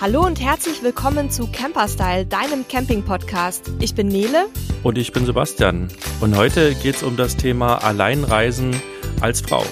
[0.00, 3.72] Hallo und herzlich willkommen zu Camperstyle, deinem Camping-Podcast.
[3.80, 4.46] Ich bin Nele.
[4.84, 5.88] Und ich bin Sebastian.
[6.20, 8.80] Und heute geht es um das Thema Alleinreisen
[9.20, 9.64] als Frau.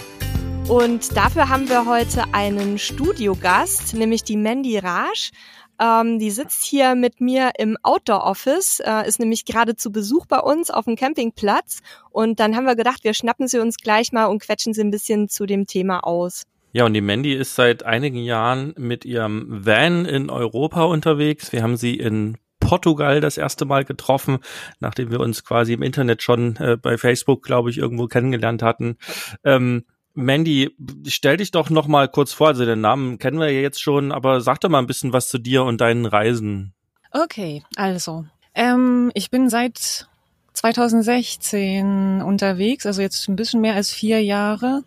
[0.66, 5.30] Und dafür haben wir heute einen Studiogast, nämlich die Mandy Raj.
[5.78, 10.40] Ähm, die sitzt hier mit mir im Outdoor-Office, äh, ist nämlich gerade zu Besuch bei
[10.40, 11.82] uns auf dem Campingplatz.
[12.10, 14.90] Und dann haben wir gedacht, wir schnappen sie uns gleich mal und quetschen sie ein
[14.90, 16.42] bisschen zu dem Thema aus.
[16.76, 21.50] Ja, und die Mandy ist seit einigen Jahren mit ihrem Van in Europa unterwegs.
[21.50, 24.40] Wir haben sie in Portugal das erste Mal getroffen,
[24.78, 28.98] nachdem wir uns quasi im Internet schon äh, bei Facebook, glaube ich, irgendwo kennengelernt hatten.
[29.42, 30.76] Ähm, Mandy,
[31.06, 32.48] stell dich doch noch mal kurz vor.
[32.48, 35.28] Also den Namen kennen wir ja jetzt schon, aber sag doch mal ein bisschen was
[35.28, 36.74] zu dir und deinen Reisen.
[37.10, 40.08] Okay, also ähm, ich bin seit
[40.52, 44.82] 2016 unterwegs, also jetzt ein bisschen mehr als vier Jahre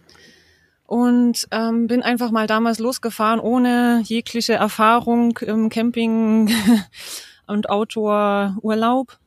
[0.90, 6.50] und ähm, bin einfach mal damals losgefahren ohne jegliche Erfahrung im Camping
[7.48, 9.20] und Outdoor-Urlaub.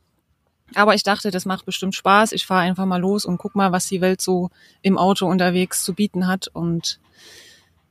[0.75, 2.33] Aber ich dachte, das macht bestimmt Spaß.
[2.33, 4.49] Ich fahre einfach mal los und guck mal, was die Welt so
[4.81, 6.49] im Auto unterwegs zu bieten hat.
[6.51, 6.99] Und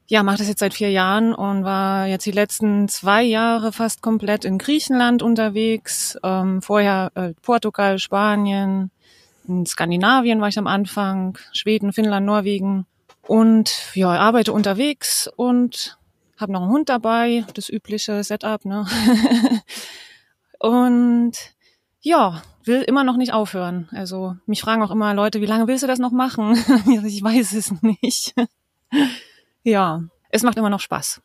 [0.07, 4.03] ja, mache das jetzt seit vier Jahren und war jetzt die letzten zwei Jahre fast
[4.03, 6.19] komplett in Griechenland unterwegs.
[6.23, 8.91] Ähm, vorher äh, Portugal, Spanien,
[9.49, 12.85] in Skandinavien war ich am Anfang, Schweden, Finnland, Norwegen.
[13.27, 15.99] Und ja, arbeite unterwegs und
[16.39, 18.87] habe noch einen Hund dabei, das übliche Setup, ne?
[20.59, 21.33] und
[22.01, 23.89] ja, will immer noch nicht aufhören.
[23.93, 26.53] Also mich fragen auch immer Leute, wie lange willst du das noch machen?
[27.07, 28.35] ich weiß es nicht.
[29.63, 31.23] ja, es macht immer noch Spaß.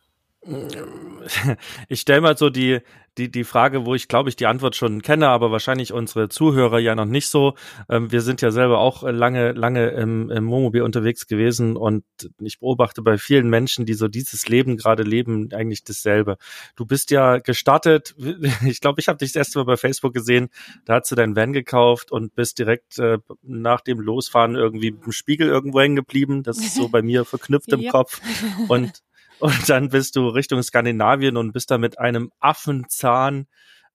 [1.90, 2.80] Ich stelle mal so die,
[3.18, 6.80] die, die Frage, wo ich glaube ich die Antwort schon kenne, aber wahrscheinlich unsere Zuhörer
[6.80, 7.56] ja noch nicht so.
[7.90, 12.04] Ähm, wir sind ja selber auch lange, lange im, im Wohnmobil unterwegs gewesen und
[12.40, 16.38] ich beobachte bei vielen Menschen, die so dieses Leben gerade leben, eigentlich dasselbe.
[16.76, 18.16] Du bist ja gestartet,
[18.66, 20.50] ich glaube, ich habe dich das erste Mal bei Facebook gesehen,
[20.86, 25.12] da hast du dein Van gekauft und bist direkt äh, nach dem Losfahren irgendwie im
[25.12, 26.44] Spiegel irgendwo hängen geblieben.
[26.44, 28.22] Das ist so bei mir verknüpft im Kopf.
[28.68, 29.02] Und
[29.40, 33.48] und dann bist du Richtung Skandinavien und bist da mit einem Affenzahn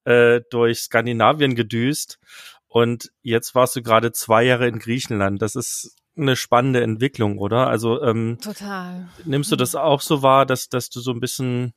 [0.05, 2.19] äh, durch Skandinavien gedüst.
[2.67, 5.41] Und jetzt warst du gerade zwei Jahre in Griechenland.
[5.41, 7.67] Das ist eine spannende Entwicklung, oder?
[7.67, 9.09] Also ähm, total.
[9.25, 11.73] Nimmst du das auch so wahr, dass dass du so ein bisschen,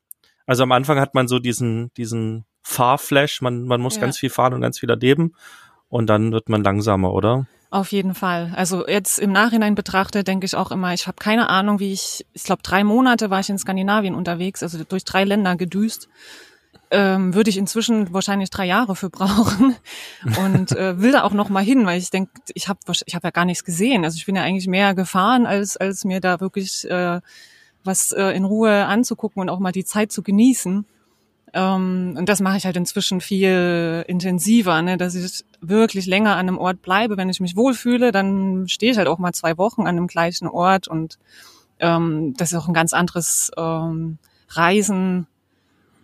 [0.47, 4.03] also am Anfang hat man so diesen diesen Fahrflash, man man muss ja.
[4.03, 5.34] ganz viel fahren und ganz viel erleben,
[5.88, 7.47] und dann wird man langsamer, oder?
[7.76, 8.54] Auf jeden Fall.
[8.56, 12.25] Also jetzt im Nachhinein betrachtet, denke ich auch immer, ich habe keine Ahnung, wie ich,
[12.32, 16.09] ich glaube, drei Monate war ich in Skandinavien unterwegs, also durch drei Länder gedüst.
[16.91, 19.76] Ähm, würde ich inzwischen wahrscheinlich drei Jahre für brauchen
[20.42, 23.25] und äh, will da auch noch mal hin, weil ich denke, ich habe ich hab
[23.25, 24.06] ja gar nichts gesehen.
[24.06, 27.20] Also ich bin ja eigentlich mehr gefahren, als als mir da wirklich äh,
[27.84, 30.86] was äh, in Ruhe anzugucken und auch mal die Zeit zu genießen.
[31.56, 36.49] Ähm, und das mache ich halt inzwischen viel intensiver, ne, dass ich wirklich länger an
[36.49, 37.17] einem Ort bleibe.
[37.17, 40.49] Wenn ich mich wohlfühle, dann stehe ich halt auch mal zwei Wochen an einem gleichen
[40.49, 41.19] Ort und
[41.81, 44.19] ähm, das ist auch ein ganz anderes ähm,
[44.50, 45.27] Reisen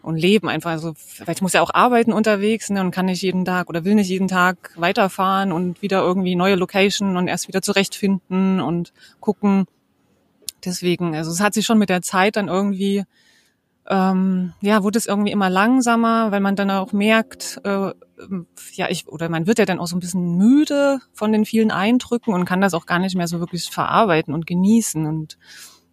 [0.02, 0.70] und Leben einfach.
[0.70, 0.94] Also,
[1.26, 3.94] weil ich muss ja auch arbeiten unterwegs ne, und kann nicht jeden Tag oder will
[3.94, 9.66] nicht jeden Tag weiterfahren und wieder irgendwie neue Location und erst wieder zurechtfinden und gucken.
[10.64, 13.04] Deswegen, also es hat sich schon mit der Zeit dann irgendwie
[13.88, 17.92] ähm, ja, wurde es irgendwie immer langsamer, weil man dann auch merkt, äh,
[18.72, 21.70] ja, ich, oder man wird ja dann auch so ein bisschen müde von den vielen
[21.70, 25.06] Eindrücken und kann das auch gar nicht mehr so wirklich verarbeiten und genießen.
[25.06, 25.36] Und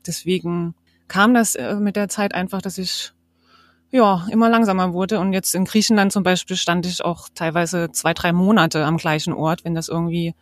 [0.05, 0.75] deswegen
[1.07, 3.11] kam das äh, mit der Zeit einfach, dass ich
[3.91, 5.19] ja immer langsamer wurde.
[5.19, 9.33] Und jetzt in Griechenland zum Beispiel stand ich auch teilweise zwei, drei Monate am gleichen
[9.33, 10.35] Ort, wenn das irgendwie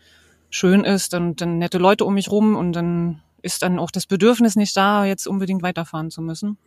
[0.50, 4.06] schön ist, dann, dann nette Leute um mich rum und dann ist dann auch das
[4.06, 6.58] Bedürfnis nicht da, jetzt unbedingt weiterfahren zu müssen.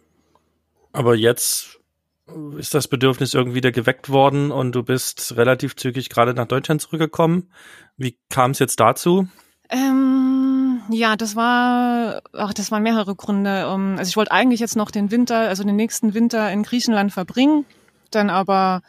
[0.93, 1.81] Aber jetzt
[2.59, 6.81] ist das Bedürfnis irgendwie wieder geweckt worden und du bist relativ zügig gerade nach Deutschland
[6.81, 7.51] zurückgekommen.
[7.97, 9.29] Wie kam es jetzt dazu?
[9.69, 13.67] Ähm, ja, das war, ach, das waren mehrere Gründe.
[13.67, 17.65] Also ich wollte eigentlich jetzt noch den Winter, also den nächsten Winter in Griechenland verbringen,
[18.11, 18.83] dann aber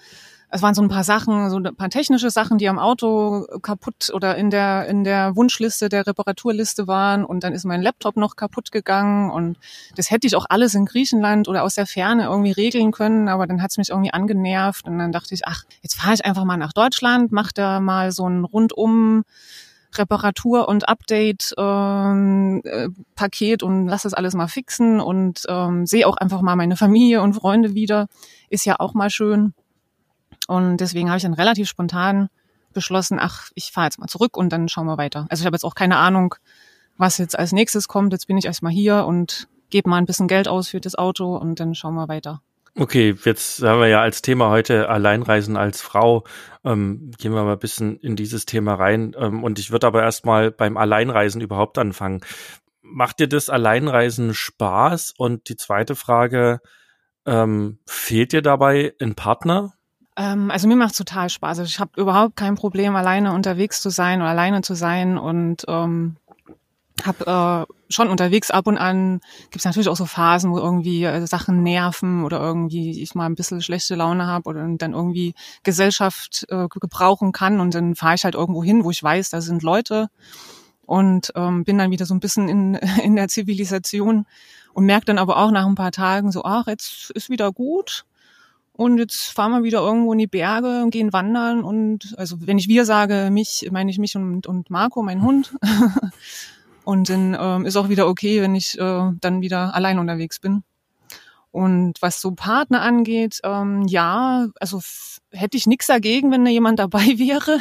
[0.53, 4.11] es waren so ein paar Sachen, so ein paar technische Sachen, die am Auto kaputt
[4.13, 7.23] oder in der in der Wunschliste der Reparaturliste waren.
[7.23, 9.31] Und dann ist mein Laptop noch kaputt gegangen.
[9.31, 9.57] Und
[9.95, 13.47] das hätte ich auch alles in Griechenland oder aus der Ferne irgendwie regeln können, aber
[13.47, 14.87] dann hat es mich irgendwie angenervt.
[14.87, 18.11] Und dann dachte ich, ach, jetzt fahre ich einfach mal nach Deutschland, mach da mal
[18.11, 19.23] so ein rundum
[19.95, 24.99] Reparatur und Update ähm, äh, Paket und lass das alles mal fixen.
[24.99, 28.07] Und ähm, sehe auch einfach mal meine Familie und Freunde wieder.
[28.49, 29.53] Ist ja auch mal schön.
[30.51, 32.27] Und deswegen habe ich dann relativ spontan
[32.73, 35.25] beschlossen, ach, ich fahre jetzt mal zurück und dann schauen wir weiter.
[35.29, 36.35] Also ich habe jetzt auch keine Ahnung,
[36.97, 38.11] was jetzt als nächstes kommt.
[38.11, 41.37] Jetzt bin ich erstmal hier und gebe mal ein bisschen Geld aus für das Auto
[41.37, 42.41] und dann schauen wir weiter.
[42.77, 46.25] Okay, jetzt haben wir ja als Thema heute Alleinreisen als Frau.
[46.65, 49.15] Ähm, gehen wir mal ein bisschen in dieses Thema rein.
[49.17, 52.19] Ähm, und ich würde aber erstmal beim Alleinreisen überhaupt anfangen.
[52.81, 55.13] Macht dir das Alleinreisen Spaß?
[55.17, 56.59] Und die zweite Frage,
[57.25, 59.75] ähm, fehlt dir dabei ein Partner?
[60.17, 61.59] Ähm, also mir macht total Spaß.
[61.59, 65.63] Also ich habe überhaupt kein Problem, alleine unterwegs zu sein oder alleine zu sein und
[65.67, 66.17] ähm,
[67.05, 71.03] habe äh, schon unterwegs ab und an gibt es natürlich auch so Phasen, wo irgendwie
[71.03, 75.33] äh, Sachen nerven oder irgendwie ich mal ein bisschen schlechte Laune habe oder dann irgendwie
[75.63, 79.41] Gesellschaft äh, gebrauchen kann und dann fahre ich halt irgendwo hin, wo ich weiß, da
[79.41, 80.09] sind Leute
[80.85, 84.25] und ähm, bin dann wieder so ein bisschen in, in der Zivilisation
[84.73, 88.05] und merke dann aber auch nach ein paar Tagen so, ach, jetzt ist wieder gut
[88.73, 92.57] und jetzt fahren wir wieder irgendwo in die Berge und gehen wandern und also wenn
[92.57, 95.53] ich wir sage, mich, meine ich mich und, und Marco, mein Hund.
[96.83, 100.63] Und dann ähm, ist auch wieder okay, wenn ich äh, dann wieder allein unterwegs bin.
[101.51, 104.81] Und was so Partner angeht, ähm, ja, also
[105.31, 107.59] hätte ich nichts dagegen, wenn da jemand dabei wäre.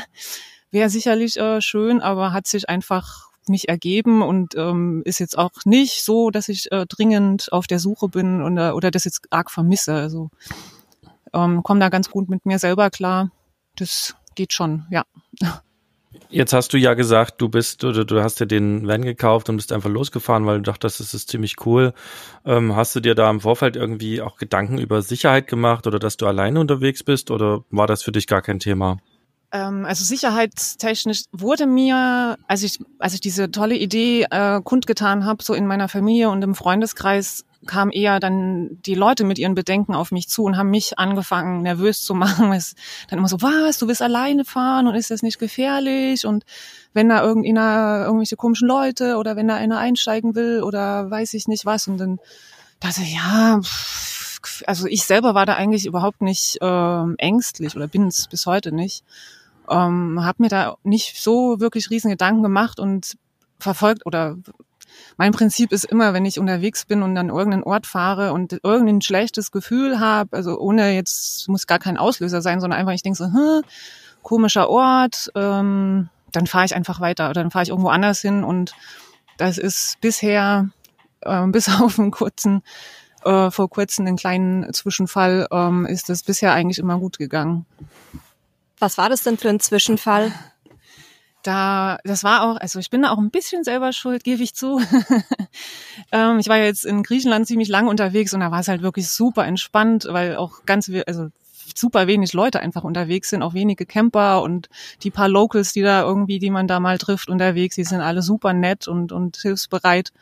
[0.70, 5.50] Wäre sicherlich äh, schön, aber hat sich einfach nicht ergeben und ähm, ist jetzt auch
[5.64, 9.50] nicht so, dass ich äh, dringend auf der Suche bin oder, oder das jetzt arg
[9.50, 9.94] vermisse.
[9.94, 10.30] Also
[11.32, 13.30] ähm, komme da ganz gut mit mir selber klar.
[13.76, 15.04] Das geht schon, ja.
[16.28, 19.56] Jetzt hast du ja gesagt, du bist oder du hast dir den Van gekauft und
[19.56, 21.92] bist einfach losgefahren, weil du dachtest, das ist ziemlich cool.
[22.44, 26.16] Ähm, hast du dir da im Vorfeld irgendwie auch Gedanken über Sicherheit gemacht oder dass
[26.16, 28.98] du alleine unterwegs bist oder war das für dich gar kein Thema?
[29.52, 35.42] Ähm, also sicherheitstechnisch wurde mir, als ich, als ich diese tolle Idee äh, kundgetan habe,
[35.42, 39.94] so in meiner Familie und im Freundeskreis, kam eher dann die Leute mit ihren Bedenken
[39.94, 42.52] auf mich zu und haben mich angefangen, nervös zu machen.
[42.52, 42.74] Es
[43.08, 46.26] dann immer so, was, du willst alleine fahren und ist das nicht gefährlich?
[46.26, 46.44] Und
[46.92, 51.48] wenn da irgendeiner, irgendwelche komischen Leute oder wenn da einer einsteigen will oder weiß ich
[51.48, 51.86] nicht was.
[51.86, 52.18] Und dann
[52.80, 53.60] dachte ich, ja,
[54.66, 58.72] also ich selber war da eigentlich überhaupt nicht ähm, ängstlich oder bin es bis heute
[58.72, 59.04] nicht.
[59.68, 63.16] Ähm, habe mir da nicht so wirklich riesen Gedanken gemacht und
[63.58, 64.36] verfolgt oder
[65.16, 69.00] mein Prinzip ist immer, wenn ich unterwegs bin und an irgendeinen Ort fahre und irgendein
[69.00, 73.18] schlechtes Gefühl habe, also ohne jetzt, muss gar kein Auslöser sein, sondern einfach, ich denke
[73.18, 73.62] so, hm,
[74.22, 78.44] komischer Ort, ähm, dann fahre ich einfach weiter oder dann fahre ich irgendwo anders hin
[78.44, 78.72] und
[79.36, 80.68] das ist bisher,
[81.22, 82.62] äh, bis auf einen kurzen,
[83.24, 87.66] äh, vor kurzem einen kleinen Zwischenfall, ähm, ist das bisher eigentlich immer gut gegangen.
[88.78, 90.32] Was war das denn für ein Zwischenfall?
[91.42, 94.54] Da, das war auch, also ich bin da auch ein bisschen selber schuld, gebe ich
[94.54, 94.80] zu.
[96.12, 99.08] ähm, ich war jetzt in Griechenland ziemlich lang unterwegs und da war es halt wirklich
[99.08, 101.28] super entspannt, weil auch ganz, also
[101.74, 104.68] super wenig Leute einfach unterwegs sind, auch wenige Camper und
[105.02, 108.22] die paar Locals, die da irgendwie, die man da mal trifft unterwegs, die sind alle
[108.22, 110.12] super nett und, und hilfsbereit.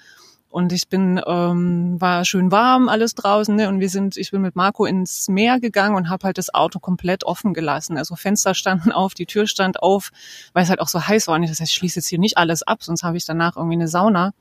[0.50, 3.69] Und ich bin, ähm, war schön warm, alles draußen, ne?
[3.69, 6.79] Und wir sind, ich bin mit Marco ins Meer gegangen und habe halt das Auto
[6.79, 7.99] komplett offen gelassen.
[7.99, 10.11] Also Fenster standen auf, die Tür stand auf,
[10.55, 11.35] weil es halt auch so heiß war.
[11.35, 13.77] Und das heißt, ich schließe jetzt hier nicht alles ab, sonst habe ich danach irgendwie
[13.77, 14.33] eine Sauna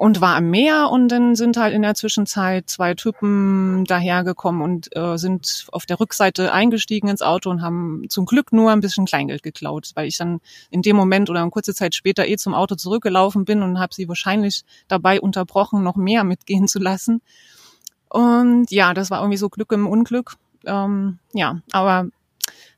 [0.00, 4.96] und war am Meer und dann sind halt in der Zwischenzeit zwei Typen dahergekommen und
[4.96, 9.04] äh, sind auf der Rückseite eingestiegen ins Auto und haben zum Glück nur ein bisschen
[9.04, 12.54] Kleingeld geklaut, weil ich dann in dem Moment oder eine kurze Zeit später eh zum
[12.54, 17.20] Auto zurückgelaufen bin und habe sie wahrscheinlich dabei unterbrochen, noch mehr mitgehen zu lassen.
[18.08, 20.36] Und ja, das war irgendwie so Glück im Unglück.
[20.64, 22.06] Ähm, ja, aber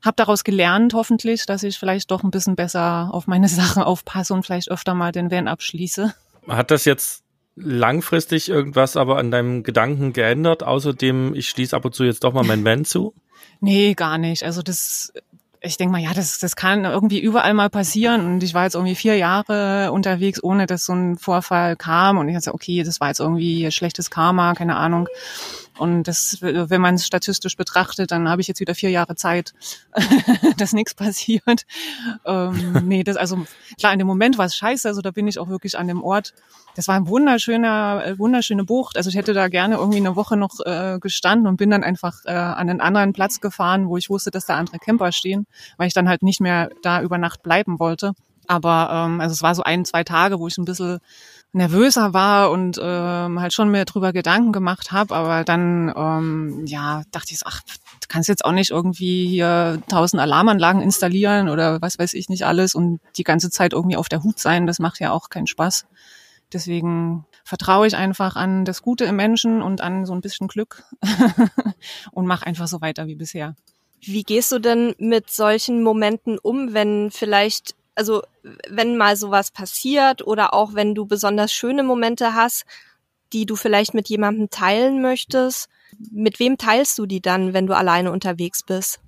[0.03, 4.33] habe daraus gelernt, hoffentlich, dass ich vielleicht doch ein bisschen besser auf meine Sachen aufpasse
[4.33, 6.13] und vielleicht öfter mal den Van abschließe.
[6.47, 7.23] Hat das jetzt
[7.55, 12.33] langfristig irgendwas aber an deinem Gedanken geändert, außerdem ich schließe ab und zu jetzt doch
[12.33, 13.13] mal mein Van zu?
[13.59, 14.43] Nee, gar nicht.
[14.43, 15.13] Also das,
[15.61, 18.25] ich denke mal, ja, das, das kann irgendwie überall mal passieren.
[18.25, 22.17] Und ich war jetzt irgendwie vier Jahre unterwegs, ohne dass so ein Vorfall kam.
[22.17, 25.07] Und ich dachte, okay, das war jetzt irgendwie schlechtes Karma, keine Ahnung.
[25.77, 29.53] Und das, wenn man es statistisch betrachtet, dann habe ich jetzt wieder vier Jahre Zeit,
[30.57, 31.65] dass nichts passiert.
[32.25, 33.45] Ähm, nee, das also
[33.79, 36.03] klar, in dem Moment war es scheiße, also da bin ich auch wirklich an dem
[36.03, 36.33] Ort.
[36.75, 38.97] Das war ein wunderschöner, äh, wunderschöne Bucht.
[38.97, 42.19] Also ich hätte da gerne irgendwie eine Woche noch äh, gestanden und bin dann einfach
[42.25, 45.87] äh, an einen anderen Platz gefahren, wo ich wusste, dass da andere Camper stehen, weil
[45.87, 48.13] ich dann halt nicht mehr da über Nacht bleiben wollte.
[48.47, 50.99] Aber ähm, also es war so ein, zwei Tage, wo ich ein bisschen
[51.53, 57.03] nervöser war und ähm, halt schon mir drüber Gedanken gemacht habe, aber dann ähm, ja
[57.11, 61.81] dachte ich so, ach, du kannst jetzt auch nicht irgendwie hier tausend Alarmanlagen installieren oder
[61.81, 64.79] was weiß ich nicht alles und die ganze Zeit irgendwie auf der Hut sein, das
[64.79, 65.85] macht ja auch keinen Spaß.
[66.51, 70.83] Deswegen vertraue ich einfach an das Gute im Menschen und an so ein bisschen Glück
[72.11, 73.55] und mach einfach so weiter wie bisher.
[74.01, 78.23] Wie gehst du denn mit solchen Momenten um, wenn vielleicht also
[78.69, 82.63] wenn mal sowas passiert oder auch wenn du besonders schöne Momente hast,
[83.33, 85.67] die du vielleicht mit jemandem teilen möchtest,
[86.11, 88.99] mit wem teilst du die dann, wenn du alleine unterwegs bist?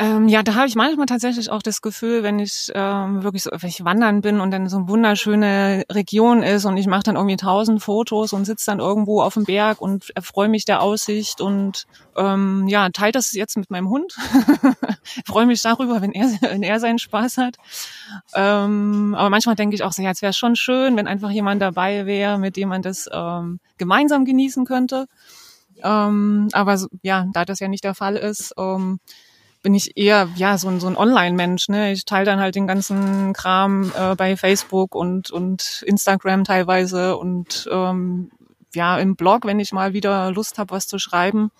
[0.00, 3.50] Ähm, ja, da habe ich manchmal tatsächlich auch das Gefühl, wenn ich ähm, wirklich so,
[3.52, 7.16] wenn ich wandern bin und dann so eine wunderschöne Region ist und ich mache dann
[7.16, 11.42] irgendwie tausend Fotos und sitze dann irgendwo auf dem Berg und erfreue mich der Aussicht
[11.42, 11.84] und
[12.16, 14.14] ähm, ja, teile das jetzt mit meinem Hund.
[15.26, 17.56] freue mich darüber, wenn er, wenn er seinen Spaß hat.
[18.32, 21.60] Ähm, aber manchmal denke ich auch so, ja, es wäre schon schön, wenn einfach jemand
[21.60, 25.08] dabei wäre, mit dem man das ähm, gemeinsam genießen könnte.
[25.82, 28.98] Ähm, aber ja, da das ja nicht der Fall ist, ähm,
[29.62, 31.68] bin ich eher ja so ein, so ein Online-Mensch.
[31.68, 31.92] Ne?
[31.92, 37.68] Ich teile dann halt den ganzen Kram äh, bei Facebook und, und Instagram teilweise und
[37.70, 38.30] ähm,
[38.74, 41.50] ja im Blog, wenn ich mal wieder Lust habe, was zu schreiben.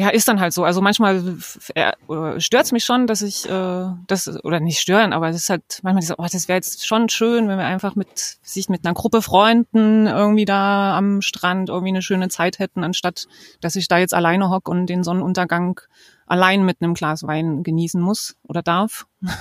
[0.00, 0.62] Ja, ist dann halt so.
[0.62, 1.36] Also manchmal
[1.74, 5.80] äh, stört's mich schon, dass ich äh, das oder nicht stören, aber es ist halt
[5.82, 8.94] manchmal so, oh, das wäre jetzt schon schön, wenn wir einfach mit sich mit einer
[8.94, 13.26] Gruppe Freunden irgendwie da am Strand irgendwie eine schöne Zeit hätten, anstatt
[13.60, 15.80] dass ich da jetzt alleine hock und den Sonnenuntergang
[16.26, 19.08] allein mit einem Glas Wein genießen muss oder darf.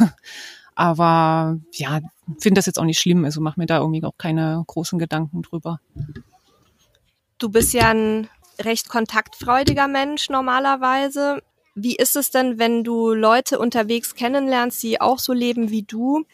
[0.74, 2.00] Aber ja,
[2.40, 3.26] finde das jetzt auch nicht schlimm.
[3.26, 5.82] Also mach mir da irgendwie auch keine großen Gedanken drüber.
[7.38, 8.28] Du bist ja ein
[8.62, 11.42] recht kontaktfreudiger Mensch normalerweise.
[11.76, 16.26] Wie ist es denn, wenn du Leute unterwegs kennenlernst, die auch so leben wie du?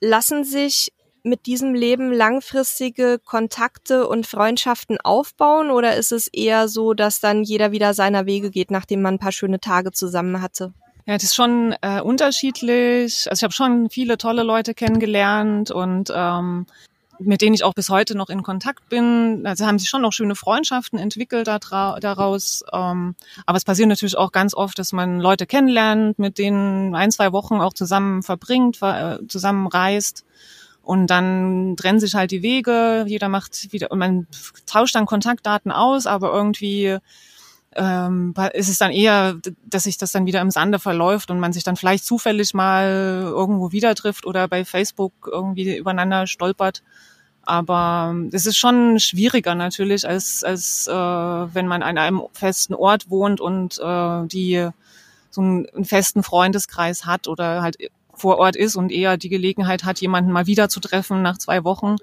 [0.00, 0.92] Lassen sich
[1.22, 7.44] mit diesem Leben langfristige Kontakte und Freundschaften aufbauen oder ist es eher so, dass dann
[7.44, 10.74] jeder wieder seiner Wege geht, nachdem man ein paar schöne Tage zusammen hatte?
[11.06, 13.26] Ja, das ist schon äh, unterschiedlich.
[13.28, 16.66] Also ich habe schon viele tolle Leute kennengelernt und ähm,
[17.18, 19.42] mit denen ich auch bis heute noch in Kontakt bin.
[19.46, 22.64] Also haben sich schon noch schöne Freundschaften entwickelt daraus.
[22.72, 23.14] Ähm,
[23.46, 27.32] aber es passiert natürlich auch ganz oft, dass man Leute kennenlernt, mit denen ein, zwei
[27.32, 30.24] Wochen auch zusammen verbringt, äh, zusammen reist
[30.84, 34.26] und dann trennen sich halt die Wege, jeder macht wieder, und man
[34.66, 36.98] tauscht dann Kontaktdaten aus, aber irgendwie
[37.76, 41.52] ähm, ist es dann eher, dass sich das dann wieder im Sande verläuft und man
[41.52, 46.82] sich dann vielleicht zufällig mal irgendwo wieder trifft oder bei Facebook irgendwie übereinander stolpert.
[47.42, 53.10] Aber es ist schon schwieriger natürlich, als, als äh, wenn man an einem festen Ort
[53.10, 54.68] wohnt und äh, die
[55.30, 57.76] so einen, einen festen Freundeskreis hat oder halt
[58.14, 61.64] vor Ort ist und eher die Gelegenheit hat, jemanden mal wieder zu treffen nach zwei
[61.64, 61.96] Wochen.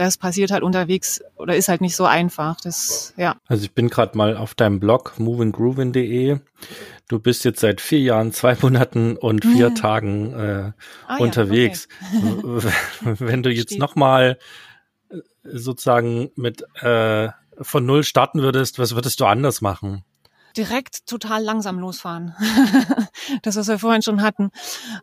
[0.00, 2.58] Das passiert halt unterwegs oder ist halt nicht so einfach.
[2.62, 3.36] Das, ja.
[3.48, 6.38] Also ich bin gerade mal auf deinem Blog movinggroovin.de.
[7.06, 9.74] Du bist jetzt seit vier Jahren, zwei Monaten und vier ja.
[9.74, 10.72] Tagen äh,
[11.06, 11.86] ah, unterwegs.
[12.14, 12.72] Ja, okay.
[13.18, 14.38] Wenn du jetzt nochmal
[15.10, 17.28] äh, sozusagen mit äh,
[17.60, 20.02] von null starten würdest, was würdest du anders machen?
[20.56, 22.34] direkt total langsam losfahren.
[23.42, 24.50] das, was wir vorhin schon hatten.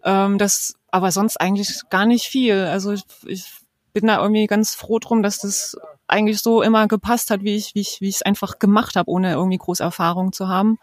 [0.03, 2.65] Ähm, das, aber sonst eigentlich gar nicht viel.
[2.65, 3.45] Also ich, ich
[3.93, 5.75] bin da irgendwie ganz froh drum, dass das
[6.07, 9.09] eigentlich so immer gepasst hat, wie ich, wie ich, wie ich es einfach gemacht habe,
[9.09, 10.77] ohne irgendwie große Erfahrung zu haben.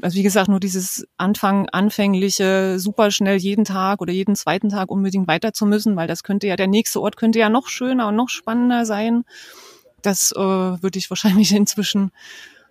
[0.00, 4.90] Also wie gesagt, nur dieses Anfang, anfängliche, super schnell jeden Tag oder jeden zweiten Tag
[4.90, 8.08] unbedingt weiter zu müssen, weil das könnte ja, der nächste Ort könnte ja noch schöner
[8.08, 9.24] und noch spannender sein.
[10.00, 12.12] Das äh, würde ich wahrscheinlich inzwischen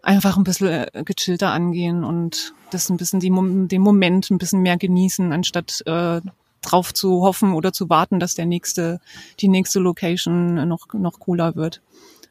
[0.01, 4.61] einfach ein bisschen äh, gechillter angehen und das ein bisschen die, den Moment ein bisschen
[4.61, 6.21] mehr genießen, anstatt äh,
[6.61, 8.99] drauf zu hoffen oder zu warten, dass der nächste,
[9.39, 11.81] die nächste Location noch, noch cooler wird.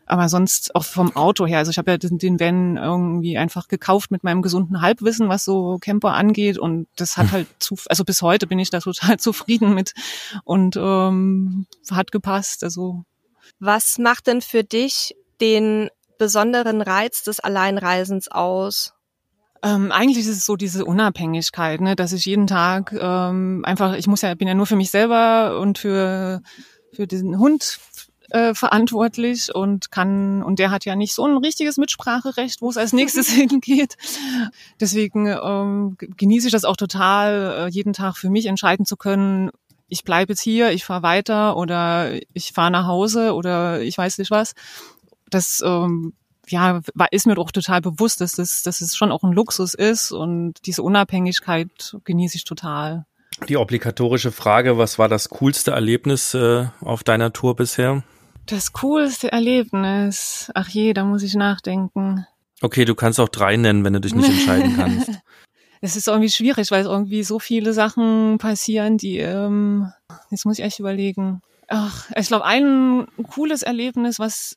[0.07, 1.59] Aber sonst auch vom Auto her.
[1.59, 5.45] Also ich habe ja den, den Van irgendwie einfach gekauft mit meinem gesunden Halbwissen, was
[5.45, 6.59] so Camper angeht.
[6.59, 7.33] Und das hat hm.
[7.33, 9.95] halt zu, also bis heute bin ich da total zufrieden mit
[10.43, 12.65] und ähm, hat gepasst.
[12.65, 13.05] Also
[13.61, 18.95] was macht denn für dich den besonderen Reiz des Alleinreisens aus?
[19.62, 24.07] Ähm, eigentlich ist es so diese Unabhängigkeit, ne, dass ich jeden Tag ähm, einfach, ich
[24.07, 26.43] muss ja, bin ja nur für mich selber und für
[26.93, 27.79] für diesen Hund
[28.31, 32.76] äh, verantwortlich und kann und der hat ja nicht so ein richtiges Mitspracherecht, wo es
[32.76, 33.97] als nächstes hingeht.
[34.81, 39.50] Deswegen ähm, genieße ich das auch total, äh, jeden Tag für mich entscheiden zu können.
[39.88, 44.19] Ich bleibe jetzt hier, ich fahre weiter oder ich fahre nach Hause oder ich weiß
[44.19, 44.55] nicht was
[45.31, 46.12] das ähm,
[46.50, 49.75] ja, war, ist mir doch total bewusst, dass das, dass es schon auch ein Luxus
[49.75, 53.07] ist und diese Unabhängigkeit genieße ich total.
[53.49, 58.02] Die obligatorische Frage, was war das coolste Erlebnis äh, auf deiner Tour bisher?
[58.47, 60.50] Das coolste Erlebnis.
[60.54, 62.26] Ach je, da muss ich nachdenken.
[62.61, 65.11] Okay, du kannst auch drei nennen, wenn du dich nicht entscheiden kannst.
[65.83, 69.90] Es ist irgendwie schwierig, weil irgendwie so viele Sachen passieren, die, ähm,
[70.30, 71.40] jetzt muss ich echt überlegen.
[71.69, 74.57] Ach, ich glaube, ein cooles Erlebnis, was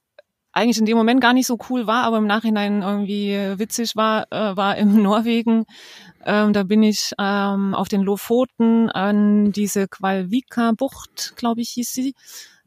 [0.53, 4.27] eigentlich in dem Moment gar nicht so cool war, aber im Nachhinein irgendwie witzig war,
[4.31, 5.65] äh, war im Norwegen.
[6.25, 12.13] Ähm, da bin ich ähm, auf den Lofoten an diese Qualvika-Bucht, glaube ich, hieß sie.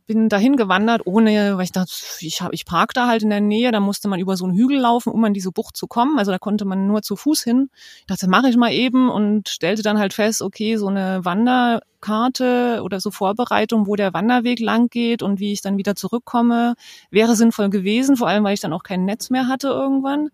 [0.06, 3.40] Bin dahin gewandert, ohne, weil ich dachte, ich, hab, ich park da halt in der
[3.40, 6.18] Nähe, da musste man über so einen Hügel laufen, um an diese Bucht zu kommen.
[6.18, 7.70] Also da konnte man nur zu Fuß hin.
[8.00, 12.80] Ich dachte, mache ich mal eben und stellte dann halt fest, okay, so eine Wanderkarte
[12.84, 16.74] oder so Vorbereitung, wo der Wanderweg lang geht und wie ich dann wieder zurückkomme,
[17.10, 20.30] wäre sinnvoll gewesen, vor allem weil ich dann auch kein Netz mehr hatte irgendwann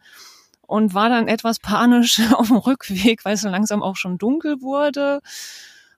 [0.67, 4.61] und war dann etwas panisch auf dem Rückweg, weil es dann langsam auch schon dunkel
[4.61, 5.21] wurde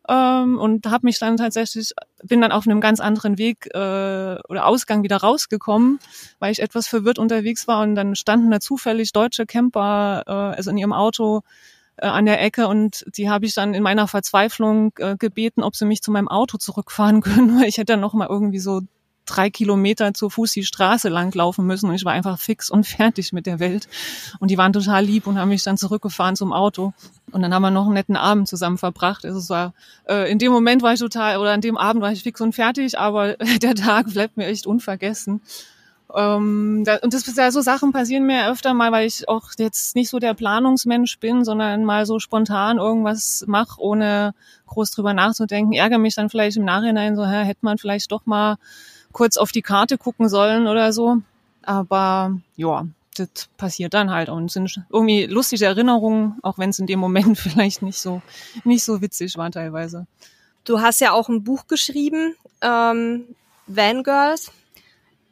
[0.08, 1.92] ähm, und habe mich dann tatsächlich,
[2.22, 3.78] bin dann auf einem ganz anderen Weg äh,
[4.48, 5.98] oder Ausgang wieder rausgekommen,
[6.38, 10.70] weil ich etwas verwirrt unterwegs war und dann standen da zufällig deutsche Camper, äh, also
[10.70, 11.42] in ihrem Auto
[11.96, 15.76] äh, an der Ecke und die habe ich dann in meiner Verzweiflung äh, gebeten, ob
[15.76, 18.82] sie mich zu meinem Auto zurückfahren können, weil ich hätte dann noch mal irgendwie so
[19.26, 22.86] drei Kilometer zu Fuß die Straße lang laufen müssen und ich war einfach fix und
[22.86, 23.88] fertig mit der Welt.
[24.40, 26.92] Und die waren total lieb und haben mich dann zurückgefahren zum Auto.
[27.32, 29.24] Und dann haben wir noch einen netten Abend zusammen verbracht.
[29.24, 29.74] Also es war,
[30.08, 32.54] äh, in dem Moment war ich total, oder an dem Abend war ich fix und
[32.54, 35.40] fertig, aber der Tag bleibt mir echt unvergessen.
[36.14, 39.96] Ähm, da, und das ja, so Sachen passieren mir öfter mal, weil ich auch jetzt
[39.96, 44.34] nicht so der Planungsmensch bin, sondern mal so spontan irgendwas mache, ohne
[44.66, 45.72] groß drüber nachzudenken.
[45.72, 48.56] Ärgere mich dann vielleicht im Nachhinein so, hä, hätte man vielleicht doch mal
[49.14, 51.18] kurz auf die Karte gucken sollen oder so.
[51.62, 56.86] Aber ja, das passiert dann halt und sind irgendwie lustige Erinnerungen, auch wenn es in
[56.86, 58.20] dem Moment vielleicht nicht so
[58.64, 60.06] nicht so witzig war teilweise.
[60.64, 63.24] Du hast ja auch ein Buch geschrieben, ähm,
[63.66, 64.50] Van Girls,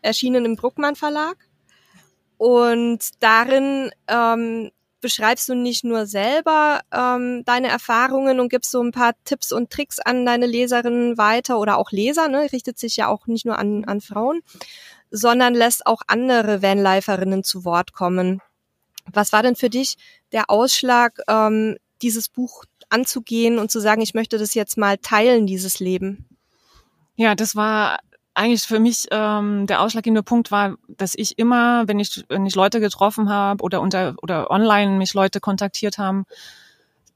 [0.01, 1.37] erschienen im Bruckmann Verlag.
[2.39, 4.71] Und darin ähm,
[5.02, 9.71] beschreibst du nicht nur selber ähm, deine Erfahrungen und gibst so ein paar Tipps und
[9.71, 12.49] Tricks an deine Leserinnen weiter oder auch Leser, ne?
[12.52, 14.40] richtet sich ja auch nicht nur an, an Frauen,
[15.11, 18.40] sondern lässt auch andere Vanliferinnen zu Wort kommen.
[19.12, 19.97] Was war denn für dich
[20.32, 25.47] der Ausschlag, ähm, dieses Buch anzugehen und zu sagen, ich möchte das jetzt mal teilen,
[25.47, 26.26] dieses Leben?
[27.16, 27.99] Ja, das war
[28.35, 32.54] eigentlich für mich ähm, der ausschlaggebende Punkt war, dass ich immer, wenn ich wenn ich
[32.54, 36.25] Leute getroffen habe oder unter oder online mich Leute kontaktiert haben,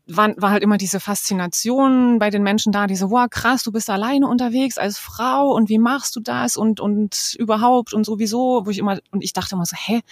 [0.07, 3.91] war, war halt immer diese Faszination bei den Menschen da, diese, wow, krass, du bist
[3.91, 8.71] alleine unterwegs als Frau und wie machst du das und und überhaupt und sowieso, wo
[8.71, 10.03] ich immer und ich dachte immer so, hä,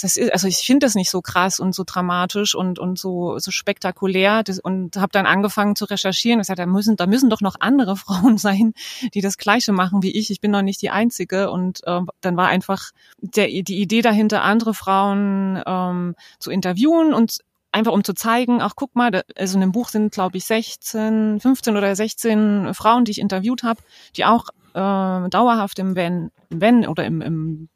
[0.00, 3.38] das ist, also ich finde das nicht so krass und so dramatisch und, und so,
[3.38, 7.30] so spektakulär das, und habe dann angefangen zu recherchieren und gesagt, da müssen, da müssen
[7.30, 8.72] doch noch andere Frauen sein,
[9.14, 10.30] die das Gleiche machen wie ich.
[10.30, 11.50] Ich bin doch nicht die Einzige.
[11.50, 17.38] Und äh, dann war einfach der, die Idee dahinter, andere Frauen ähm, zu interviewen und
[17.70, 21.40] einfach um zu zeigen, ach guck mal, also in dem Buch sind glaube ich 16,
[21.40, 23.80] 15 oder 16 Frauen, die ich interviewt habe,
[24.16, 27.68] die auch äh, dauerhaft im Van, Van oder im, im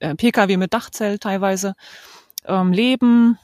[0.00, 1.74] äh, Pkw mit Dachzelt teilweise
[2.46, 3.38] ähm, leben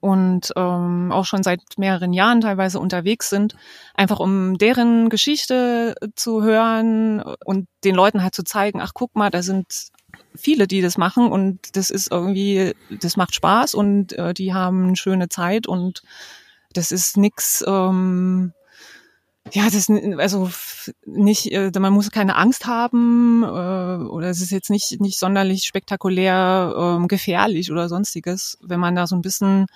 [0.00, 3.56] und ähm, auch schon seit mehreren Jahren teilweise unterwegs sind,
[3.94, 9.30] einfach um deren Geschichte zu hören und den Leuten halt zu zeigen, ach guck mal,
[9.30, 9.66] da sind
[10.34, 14.86] viele, die das machen und das ist irgendwie, das macht Spaß und äh, die haben
[14.86, 16.02] eine schöne Zeit und
[16.72, 18.52] das ist nix ähm,
[19.52, 20.50] ja, das also
[21.04, 25.64] nicht, äh, man muss keine Angst haben äh, oder es ist jetzt nicht nicht sonderlich
[25.64, 29.66] spektakulär ähm, gefährlich oder sonstiges, wenn man da so ein bisschen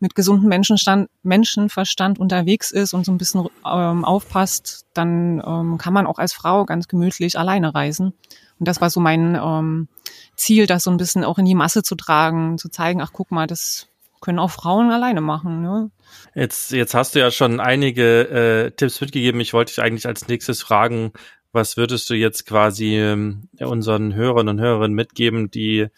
[0.00, 5.92] mit gesundem Menschenstand, Menschenverstand unterwegs ist und so ein bisschen ähm, aufpasst, dann ähm, kann
[5.92, 8.14] man auch als Frau ganz gemütlich alleine reisen.
[8.58, 9.86] Und das war so mein
[10.34, 13.30] Ziel, das so ein bisschen auch in die Masse zu tragen, zu zeigen, ach guck
[13.30, 13.88] mal, das
[14.20, 15.62] können auch Frauen alleine machen.
[15.62, 15.90] Ne?
[16.34, 19.40] Jetzt, jetzt hast du ja schon einige äh, Tipps mitgegeben.
[19.40, 21.12] Ich wollte dich eigentlich als nächstes fragen,
[21.52, 25.88] was würdest du jetzt quasi ähm, unseren Hörern und Hörerinnen mitgeben, die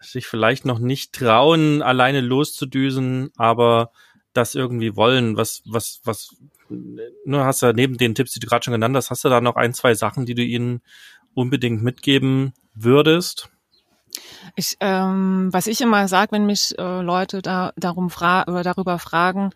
[0.00, 3.92] sich vielleicht noch nicht trauen, alleine loszudüsen, aber
[4.32, 5.36] das irgendwie wollen?
[5.36, 6.36] Was, was, was,
[7.24, 9.40] nur hast du neben den Tipps, die du gerade schon genannt hast, hast du da
[9.40, 10.80] noch ein, zwei Sachen, die du ihnen
[11.34, 13.50] unbedingt mitgeben würdest?
[14.56, 18.98] Ich, ähm, was ich immer sage, wenn mich äh, Leute da darum fra oder darüber
[18.98, 19.50] fragen,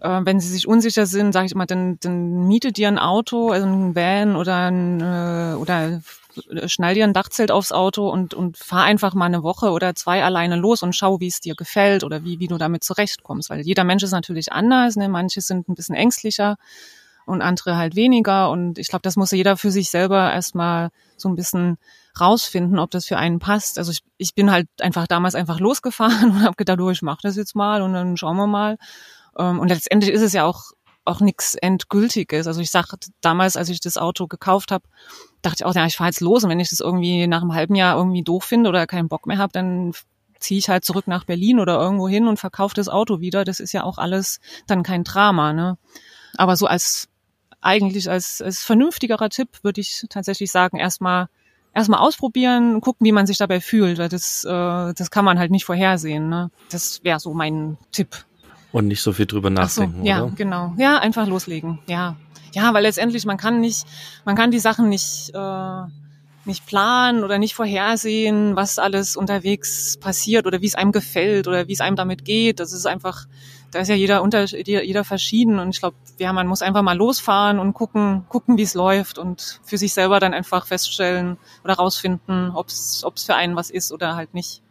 [0.00, 3.50] äh, wenn sie sich unsicher sind, sage ich immer, dann, dann miete dir ein Auto,
[3.50, 6.00] also ein Van oder ein, äh, oder
[6.66, 10.24] schnall dir ein Dachzelt aufs Auto und, und fahr einfach mal eine Woche oder zwei
[10.24, 13.50] alleine los und schau, wie es dir gefällt oder wie, wie du damit zurechtkommst.
[13.50, 15.08] Weil jeder Mensch ist natürlich anders, ne?
[15.08, 16.56] manche sind ein bisschen ängstlicher
[17.30, 18.50] und andere halt weniger.
[18.50, 21.78] Und ich glaube, das muss jeder für sich selber erstmal so ein bisschen
[22.20, 23.78] rausfinden, ob das für einen passt.
[23.78, 27.20] Also ich, ich bin halt einfach damals einfach losgefahren und habe gedacht, oh, ich mache
[27.22, 28.76] das jetzt mal und dann schauen wir mal.
[29.38, 30.72] Ähm, und letztendlich ist es ja auch
[31.06, 32.46] auch nichts Endgültiges.
[32.46, 34.84] Also ich sag damals, als ich das Auto gekauft habe,
[35.42, 37.54] dachte ich auch, ja, ich fahre jetzt los und wenn ich das irgendwie nach einem
[37.54, 39.92] halben Jahr irgendwie doof finde oder keinen Bock mehr habe, dann
[40.38, 43.44] ziehe ich halt zurück nach Berlin oder irgendwo hin und verkaufe das Auto wieder.
[43.44, 45.78] Das ist ja auch alles dann kein Drama, ne?
[46.36, 47.08] Aber so als
[47.60, 51.28] eigentlich als, als vernünftigerer Tipp würde ich tatsächlich sagen, erstmal
[51.74, 54.48] erstmal ausprobieren, gucken, wie man sich dabei fühlt, weil das, äh,
[54.94, 56.28] das kann man halt nicht vorhersehen.
[56.28, 56.50] Ne?
[56.70, 58.24] Das wäre so mein Tipp.
[58.72, 60.32] Und nicht so viel drüber nachdenken, so, ja, oder?
[60.34, 60.74] genau.
[60.78, 61.80] Ja, einfach loslegen.
[61.86, 62.16] Ja,
[62.52, 63.84] ja, weil letztendlich man kann nicht,
[64.24, 65.82] man kann die Sachen nicht äh,
[66.44, 71.68] nicht planen oder nicht vorhersehen, was alles unterwegs passiert oder wie es einem gefällt oder
[71.68, 72.60] wie es einem damit geht.
[72.60, 73.26] Das ist einfach,
[73.70, 76.96] da ist ja jeder unter jeder verschieden und ich glaube, ja, man muss einfach mal
[76.96, 81.74] losfahren und gucken, gucken, wie es läuft und für sich selber dann einfach feststellen oder
[81.74, 84.62] rausfinden, ob es für einen was ist oder halt nicht.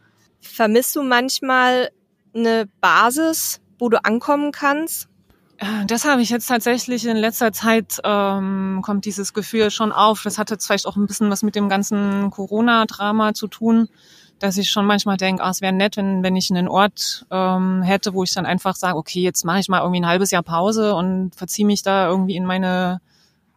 [0.41, 1.89] Vermisst du manchmal
[2.33, 5.09] eine Basis, wo du ankommen kannst?
[5.57, 10.23] Äh, das habe ich jetzt tatsächlich in letzter Zeit ähm, kommt dieses Gefühl schon auf.
[10.23, 13.89] Das hatte vielleicht auch ein bisschen was mit dem ganzen Corona-Drama zu tun,
[14.39, 17.81] dass ich schon manchmal denke, ah, es wäre nett, wenn, wenn ich einen Ort ähm,
[17.81, 20.43] hätte, wo ich dann einfach sage, okay, jetzt mache ich mal irgendwie ein halbes Jahr
[20.43, 23.01] Pause und verziehe mich da irgendwie in meine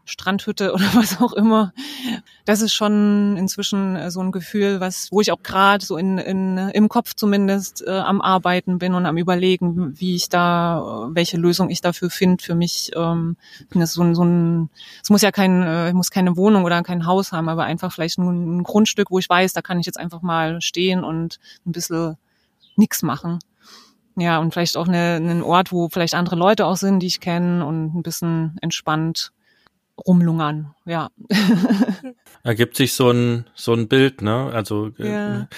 [0.05, 1.73] Strandhütte oder was auch immer.
[2.45, 6.19] Das ist schon inzwischen äh, so ein Gefühl, was, wo ich auch gerade so in,
[6.19, 11.15] in, im Kopf zumindest äh, am Arbeiten bin und am Überlegen, wie ich da, äh,
[11.15, 12.43] welche Lösung ich dafür finde.
[12.43, 13.37] Für mich ähm,
[13.73, 14.71] das so ein, so ein,
[15.03, 18.19] es muss ja kein, äh, muss keine Wohnung oder kein Haus haben, aber einfach vielleicht
[18.19, 21.73] ein, ein Grundstück, wo ich weiß, da kann ich jetzt einfach mal stehen und ein
[21.73, 22.17] bisschen
[22.77, 23.39] nix machen.
[24.17, 27.21] Ja, und vielleicht auch eine, einen Ort, wo vielleicht andere Leute auch sind, die ich
[27.21, 29.33] kenne und ein bisschen entspannt
[29.99, 31.11] rumlungern, ja.
[32.45, 34.51] Ergibt sich so ein, so ein Bild, ne?
[34.53, 35.49] Also äh, ja.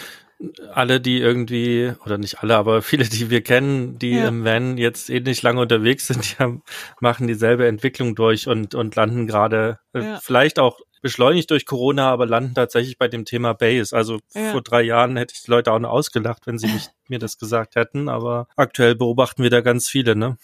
[0.73, 4.29] alle, die irgendwie, oder nicht alle, aber viele, die wir kennen, die ja.
[4.29, 6.61] im Van jetzt ähnlich lange unterwegs sind, die
[7.01, 10.21] machen dieselbe Entwicklung durch und, und landen gerade äh, ja.
[10.23, 13.95] vielleicht auch beschleunigt durch Corona, aber landen tatsächlich bei dem Thema Base.
[13.95, 14.53] Also ja.
[14.53, 17.37] vor drei Jahren hätte ich die Leute auch noch ausgelacht, wenn sie mich, mir das
[17.37, 20.39] gesagt hätten, aber aktuell beobachten wir da ganz viele, ne?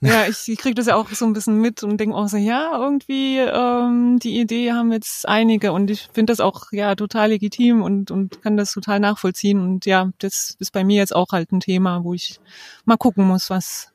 [0.00, 2.36] Ja, ich, ich kriege das ja auch so ein bisschen mit und denke auch so,
[2.36, 7.30] ja, irgendwie ähm, die Idee haben jetzt einige und ich finde das auch ja total
[7.30, 9.60] legitim und, und kann das total nachvollziehen.
[9.60, 12.40] Und ja, das ist bei mir jetzt auch halt ein Thema, wo ich
[12.84, 13.92] mal gucken muss, was,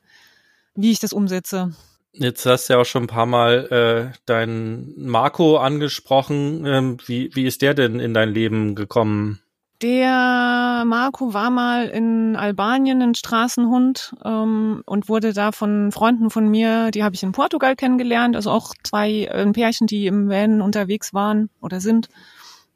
[0.74, 1.72] wie ich das umsetze.
[2.14, 6.66] Jetzt hast du ja auch schon ein paar Mal äh, deinen Marco angesprochen.
[6.66, 9.40] Ähm, wie, wie ist der denn in dein Leben gekommen?
[9.82, 16.48] Der Marco war mal in Albanien ein Straßenhund ähm, und wurde da von Freunden von
[16.48, 20.28] mir, die habe ich in Portugal kennengelernt, also auch zwei äh, ein Pärchen, die im
[20.28, 22.08] Van unterwegs waren oder sind.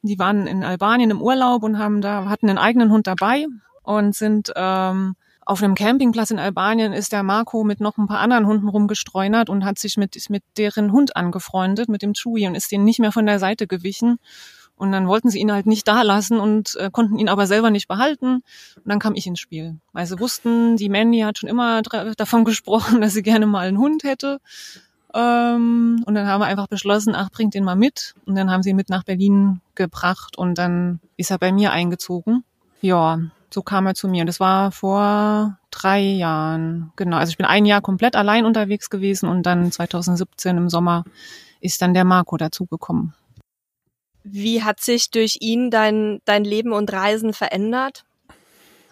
[0.01, 3.45] Die waren in Albanien im Urlaub und haben da hatten einen eigenen Hund dabei
[3.83, 5.15] und sind ähm,
[5.45, 9.49] auf einem Campingplatz in Albanien ist der Marco mit noch ein paar anderen Hunden rumgestreunert
[9.49, 12.99] und hat sich mit, mit deren Hund angefreundet, mit dem Chewie und ist denen nicht
[12.99, 14.19] mehr von der Seite gewichen.
[14.77, 17.71] Und dann wollten sie ihn halt nicht da lassen und äh, konnten ihn aber selber
[17.71, 18.43] nicht behalten.
[18.75, 19.77] Und dann kam ich ins Spiel.
[19.91, 23.79] Weil sie wussten, die Mandy hat schon immer davon gesprochen, dass sie gerne mal einen
[23.79, 24.39] Hund hätte.
[25.13, 28.13] Ähm, und dann haben wir einfach beschlossen, ach, bringt den mal mit.
[28.25, 31.71] Und dann haben sie ihn mit nach Berlin gebracht und dann ist er bei mir
[31.71, 32.43] eingezogen.
[32.81, 34.25] Ja, so kam er zu mir.
[34.25, 36.91] Das war vor drei Jahren.
[36.95, 37.17] Genau.
[37.17, 41.03] Also ich bin ein Jahr komplett allein unterwegs gewesen und dann 2017 im Sommer
[41.61, 43.13] ist dann der Marco dazugekommen.
[44.31, 48.06] Wie hat sich durch ihn dein, dein Leben und Reisen verändert?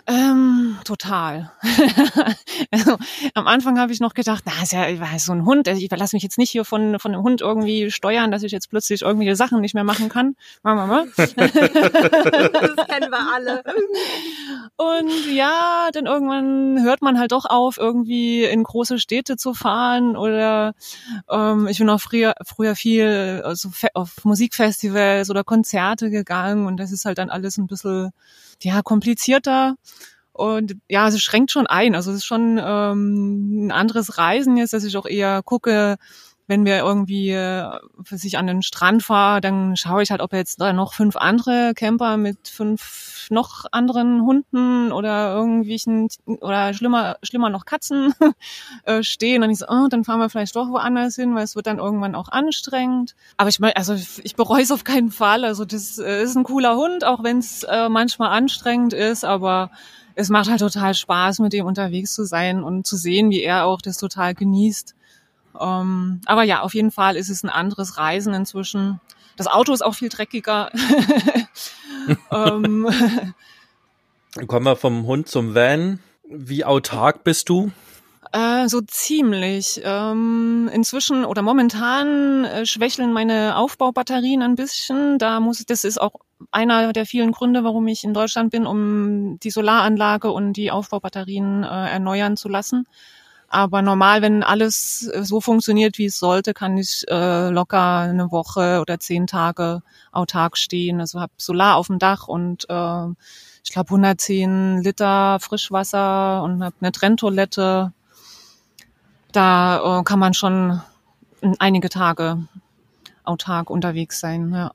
[0.08, 1.52] Ähm, total.
[2.72, 2.98] also,
[3.34, 4.86] am Anfang habe ich noch gedacht, na, ist ja
[5.18, 7.90] so ein Hund, also ich verlasse mich jetzt nicht hier von, von einem Hund irgendwie
[7.90, 10.36] steuern, dass ich jetzt plötzlich irgendwelche Sachen nicht mehr machen kann.
[10.62, 11.50] Mama, das kennen
[13.10, 13.64] wir alle.
[14.78, 20.16] Und ja, dann irgendwann hört man halt doch auf, irgendwie in große Städte zu fahren
[20.16, 20.74] oder
[21.32, 26.92] ähm, ich bin auch früher, früher viel also auf Musikfestivals oder Konzerte gegangen und das
[26.92, 28.12] ist halt dann alles ein bisschen
[28.66, 29.76] ja, komplizierter.
[30.34, 31.96] Und ja, es schränkt schon ein.
[31.96, 35.98] Also es ist schon ähm, ein anderes Reisen jetzt, dass ich auch eher gucke,
[36.48, 37.72] wenn wir irgendwie äh,
[38.04, 41.16] für sich an den Strand fahre, dann schaue ich halt, ob jetzt da noch fünf
[41.16, 48.14] andere Camper mit fünf noch anderen Hunden oder irgendwelchen oder schlimmer schlimmer noch Katzen
[48.84, 49.44] äh, stehen.
[49.44, 51.80] Und ich so, oh, dann fahren wir vielleicht doch woanders hin, weil es wird dann
[51.80, 53.16] irgendwann auch anstrengend.
[53.38, 55.44] Aber ich meine, also ich bereue es auf keinen Fall.
[55.44, 59.72] Also das äh, ist ein cooler Hund, auch wenn es manchmal anstrengend ist, aber
[60.16, 63.66] es macht halt total Spaß, mit dem unterwegs zu sein und zu sehen, wie er
[63.66, 64.96] auch das total genießt.
[65.60, 69.00] Ähm, aber ja, auf jeden Fall ist es ein anderes Reisen inzwischen.
[69.38, 70.72] Das Auto ist auch viel dreckiger.
[72.32, 72.88] ähm,
[74.48, 76.00] Kommen wir vom Hund zum Van.
[76.28, 77.72] Wie autark bist du?
[78.32, 79.82] Äh, so ziemlich.
[79.84, 85.18] Ähm, inzwischen oder momentan äh, schwächeln meine Aufbaubatterien ein bisschen.
[85.20, 86.16] Da muss, das ist auch
[86.52, 91.64] einer der vielen Gründe, warum ich in Deutschland bin, um die Solaranlage und die Aufbaubatterien
[91.64, 92.88] äh, erneuern zu lassen.
[93.48, 98.80] Aber normal, wenn alles so funktioniert, wie es sollte, kann ich äh, locker eine Woche
[98.82, 99.82] oder zehn Tage
[100.12, 101.00] autark stehen.
[101.00, 103.08] Also habe Solar auf dem Dach und äh,
[103.64, 107.94] ich glaube 110 Liter Frischwasser und habe eine Trenntoilette.
[109.32, 110.82] Da äh, kann man schon
[111.60, 112.40] einige Tage
[113.24, 114.52] autark unterwegs sein.
[114.54, 114.72] Ja.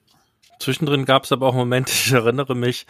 [0.58, 2.86] Zwischendrin gab es aber auch Momente, ich erinnere mich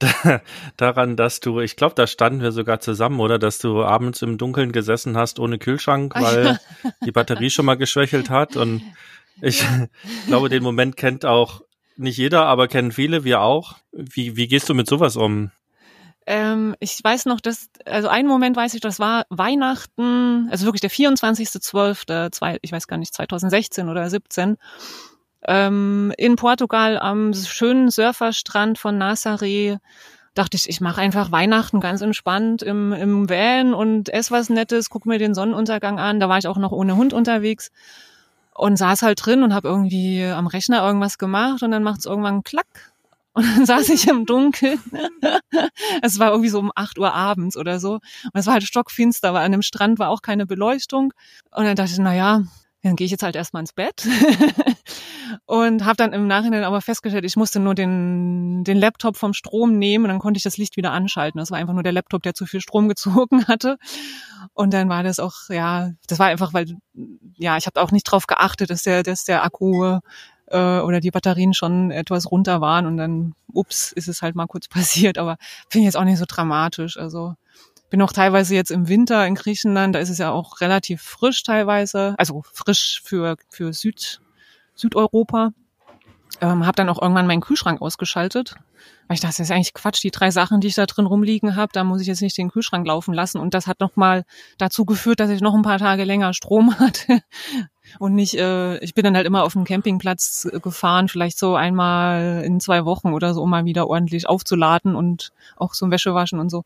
[0.76, 4.38] daran, dass du, ich glaube, da standen wir sogar zusammen, oder, dass du abends im
[4.38, 6.58] Dunkeln gesessen hast ohne Kühlschrank, weil
[7.04, 8.56] die Batterie schon mal geschwächelt hat.
[8.56, 8.82] Und
[9.40, 9.64] ich
[10.26, 11.62] glaube, den Moment kennt auch
[11.96, 13.76] nicht jeder, aber kennen viele, wir auch.
[13.92, 15.50] Wie, wie gehst du mit sowas um?
[16.26, 20.80] Ähm, ich weiß noch, dass, also einen Moment weiß ich, das war Weihnachten, also wirklich
[20.80, 24.56] der 24.12., ich weiß gar nicht, 2016 oder 17
[25.46, 29.78] ähm, in Portugal am schönen Surferstrand von Nazaré
[30.34, 34.90] dachte ich, ich mache einfach Weihnachten ganz entspannt im, im Van und esse was Nettes,
[34.90, 36.20] guck mir den Sonnenuntergang an.
[36.20, 37.70] Da war ich auch noch ohne Hund unterwegs
[38.54, 42.06] und saß halt drin und habe irgendwie am Rechner irgendwas gemacht und dann macht es
[42.06, 42.92] irgendwann Klack.
[43.32, 44.80] Und dann saß ich im Dunkeln.
[46.02, 47.94] es war irgendwie so um acht Uhr abends oder so.
[47.94, 51.12] Und es war halt stockfinster, aber an dem Strand war auch keine Beleuchtung.
[51.50, 52.42] Und dann dachte ich, na ja,
[52.82, 54.06] dann gehe ich jetzt halt erstmal ins Bett
[55.46, 59.78] und habe dann im Nachhinein aber festgestellt, ich musste nur den, den Laptop vom Strom
[59.78, 61.38] nehmen und dann konnte ich das Licht wieder anschalten.
[61.38, 63.76] Das war einfach nur der Laptop, der zu viel Strom gezogen hatte.
[64.54, 66.76] Und dann war das auch, ja, das war einfach, weil,
[67.36, 69.98] ja, ich habe auch nicht drauf geachtet, dass der, dass der Akku
[70.46, 74.46] äh, oder die Batterien schon etwas runter waren und dann, ups, ist es halt mal
[74.46, 75.18] kurz passiert.
[75.18, 75.36] Aber
[75.68, 76.96] finde ich jetzt auch nicht so dramatisch.
[76.96, 77.34] Also
[77.90, 81.42] bin auch teilweise jetzt im Winter in Griechenland, da ist es ja auch relativ frisch
[81.42, 84.20] teilweise, also frisch für, für Süd,
[84.74, 85.50] Südeuropa.
[86.40, 88.54] Ähm, habe dann auch irgendwann meinen Kühlschrank ausgeschaltet,
[89.08, 91.56] weil ich dachte, das ist eigentlich Quatsch, die drei Sachen, die ich da drin rumliegen
[91.56, 93.38] habe, da muss ich jetzt nicht den Kühlschrank laufen lassen.
[93.38, 94.24] Und das hat nochmal
[94.56, 97.20] dazu geführt, dass ich noch ein paar Tage länger Strom hatte.
[97.98, 102.44] Und nicht, äh, ich bin dann halt immer auf dem Campingplatz gefahren, vielleicht so einmal
[102.46, 106.38] in zwei Wochen oder so, um mal wieder ordentlich aufzuladen und auch so Wäsche waschen
[106.38, 106.62] und so.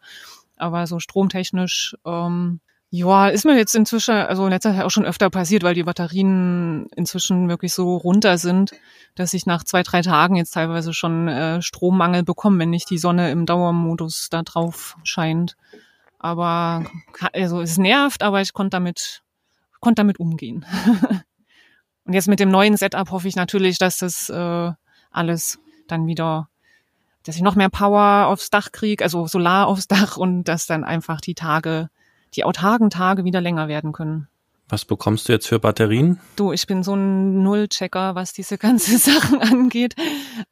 [0.64, 5.04] Aber so stromtechnisch, ähm, ja, ist mir jetzt inzwischen, also in letzter Zeit auch schon
[5.04, 8.70] öfter passiert, weil die Batterien inzwischen wirklich so runter sind,
[9.14, 12.96] dass ich nach zwei, drei Tagen jetzt teilweise schon äh, Strommangel bekomme, wenn nicht die
[12.96, 15.54] Sonne im Dauermodus da drauf scheint.
[16.18, 16.86] Aber
[17.34, 19.22] also es nervt, aber ich konnte damit,
[19.80, 20.64] konnte damit umgehen.
[22.06, 24.72] Und jetzt mit dem neuen Setup hoffe ich natürlich, dass das äh,
[25.10, 26.48] alles dann wieder
[27.24, 30.84] dass ich noch mehr Power aufs Dach kriege, also Solar aufs Dach und dass dann
[30.84, 31.88] einfach die Tage,
[32.34, 34.28] die autarken Tage wieder länger werden können.
[34.68, 36.18] Was bekommst du jetzt für Batterien?
[36.36, 39.94] Du, ich bin so ein Nullchecker, was diese ganze Sachen angeht.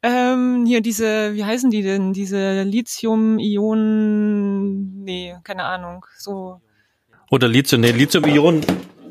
[0.03, 2.13] Ähm, hier diese, wie heißen die denn?
[2.13, 6.61] Diese Lithium-Ionen, nee, keine Ahnung, so.
[7.31, 8.63] Oder Lithium, nee, Lithium-Ionen,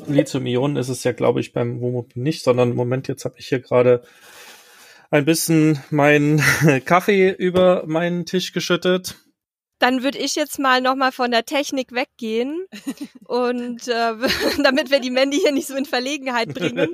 [0.07, 3.61] Lithium-Ionen ist es ja, glaube ich, beim Wohnmobil nicht, sondern Moment, jetzt habe ich hier
[3.61, 4.03] gerade
[5.13, 6.43] ein bisschen meinen
[6.85, 9.17] Kaffee über meinen Tisch geschüttet.
[9.79, 12.67] Dann würde ich jetzt mal nochmal von der Technik weggehen
[13.27, 14.15] und äh,
[14.63, 16.89] damit wir die Mandy hier nicht so in Verlegenheit bringen.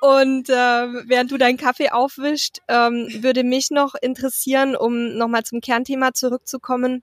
[0.00, 5.60] Und äh, während du deinen Kaffee aufwischt, ähm, würde mich noch interessieren, um nochmal zum
[5.60, 7.02] Kernthema zurückzukommen.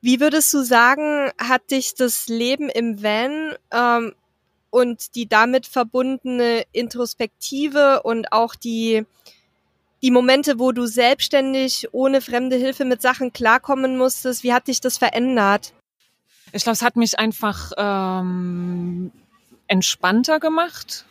[0.00, 4.14] Wie würdest du sagen, hat dich das Leben im Van ähm,
[4.70, 9.04] und die damit verbundene Introspektive und auch die
[10.02, 14.80] die Momente, wo du selbstständig ohne fremde Hilfe mit Sachen klarkommen musstest, wie hat dich
[14.80, 15.72] das verändert?
[16.52, 19.12] Ich glaube, es hat mich einfach ähm,
[19.66, 21.04] entspannter gemacht.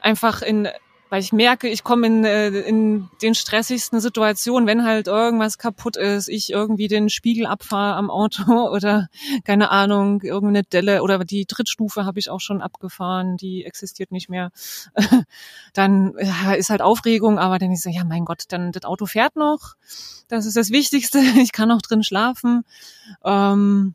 [0.00, 0.68] Einfach in
[1.12, 5.98] weil ich merke, ich komme in, äh, in den stressigsten Situationen, wenn halt irgendwas kaputt
[5.98, 9.08] ist, ich irgendwie den Spiegel abfahre am Auto oder
[9.44, 14.30] keine Ahnung, irgendeine Delle oder die Drittstufe habe ich auch schon abgefahren, die existiert nicht
[14.30, 14.52] mehr.
[15.74, 19.04] dann ja, ist halt Aufregung, aber dann ist so, ja mein Gott, dann das Auto
[19.04, 19.74] fährt noch.
[20.28, 21.18] Das ist das Wichtigste.
[21.42, 22.64] Ich kann auch drin schlafen.
[23.22, 23.94] Ähm,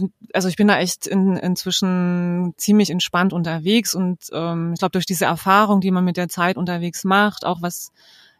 [0.00, 4.92] dann, also ich bin da echt in, inzwischen ziemlich entspannt unterwegs und ähm, ich glaube
[4.92, 7.92] durch diese Erfahrung, die man mit der Zeit unterwegs macht, auch was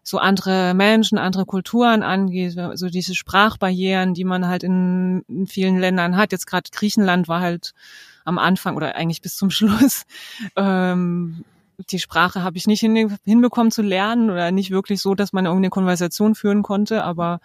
[0.02, 5.78] so andere Menschen, andere Kulturen angeht, so diese Sprachbarrieren, die man halt in, in vielen
[5.78, 6.30] Ländern hat.
[6.30, 7.72] Jetzt gerade Griechenland war halt
[8.24, 10.04] am Anfang oder eigentlich bis zum Schluss.
[10.54, 11.44] Ähm,
[11.90, 15.44] die Sprache habe ich nicht hin, hinbekommen zu lernen oder nicht wirklich so, dass man
[15.44, 17.40] irgendeine Konversation führen konnte, aber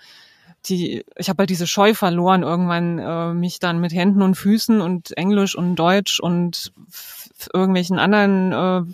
[0.65, 4.81] die, ich habe halt diese Scheu verloren, irgendwann äh, mich dann mit Händen und Füßen
[4.81, 6.71] und Englisch und Deutsch und
[7.53, 8.93] irgendwelchen anderen äh,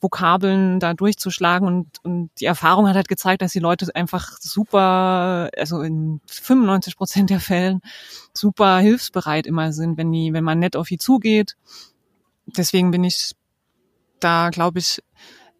[0.00, 5.50] Vokabeln da durchzuschlagen und, und die Erfahrung hat halt gezeigt, dass die Leute einfach super,
[5.56, 7.80] also in 95 Prozent der Fällen
[8.32, 11.56] super hilfsbereit immer sind, wenn die, wenn man nett auf die zugeht.
[12.46, 13.32] Deswegen bin ich
[14.20, 15.02] da, glaube ich,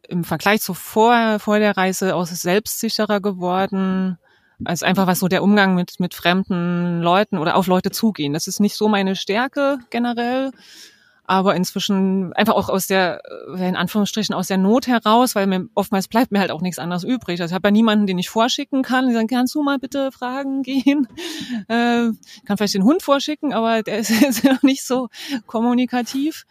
[0.09, 4.18] im Vergleich zu vor, vor der Reise auch selbstsicherer geworden.
[4.64, 8.33] Also einfach was so der Umgang mit, mit fremden Leuten oder auf Leute zugehen.
[8.33, 10.51] Das ist nicht so meine Stärke generell
[11.30, 13.22] aber inzwischen einfach auch aus der,
[13.56, 16.80] äh, in Anführungsstrichen, aus der Not heraus, weil mir oftmals bleibt mir halt auch nichts
[16.80, 17.40] anderes übrig.
[17.40, 19.06] Also ich habe ja niemanden, den ich vorschicken kann.
[19.06, 21.06] Die sagen, kannst du mal bitte Fragen gehen?
[21.68, 22.10] Äh,
[22.46, 25.08] kann vielleicht den Hund vorschicken, aber der ist jetzt noch nicht so
[25.46, 26.46] kommunikativ.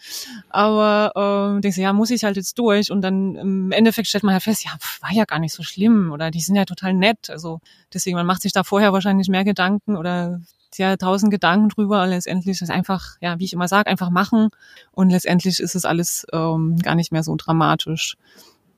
[0.50, 2.92] Aber äh, denkst du, ja, muss ich halt jetzt durch.
[2.92, 6.12] Und dann im Endeffekt stellt man halt fest, ja, war ja gar nicht so schlimm
[6.12, 7.30] oder die sind ja total nett.
[7.30, 7.60] Also
[7.94, 10.40] deswegen, man macht sich da vorher wahrscheinlich mehr Gedanken oder
[10.78, 14.50] ja tausend Gedanken drüber letztendlich ist einfach, ja, wie ich immer sage, einfach machen
[14.92, 18.18] und letztendlich ist es alles ähm, gar nicht mehr so dramatisch.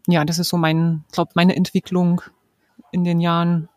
[0.07, 2.21] Ja, das ist so mein, glaube meine Entwicklung
[2.91, 3.69] in den Jahren.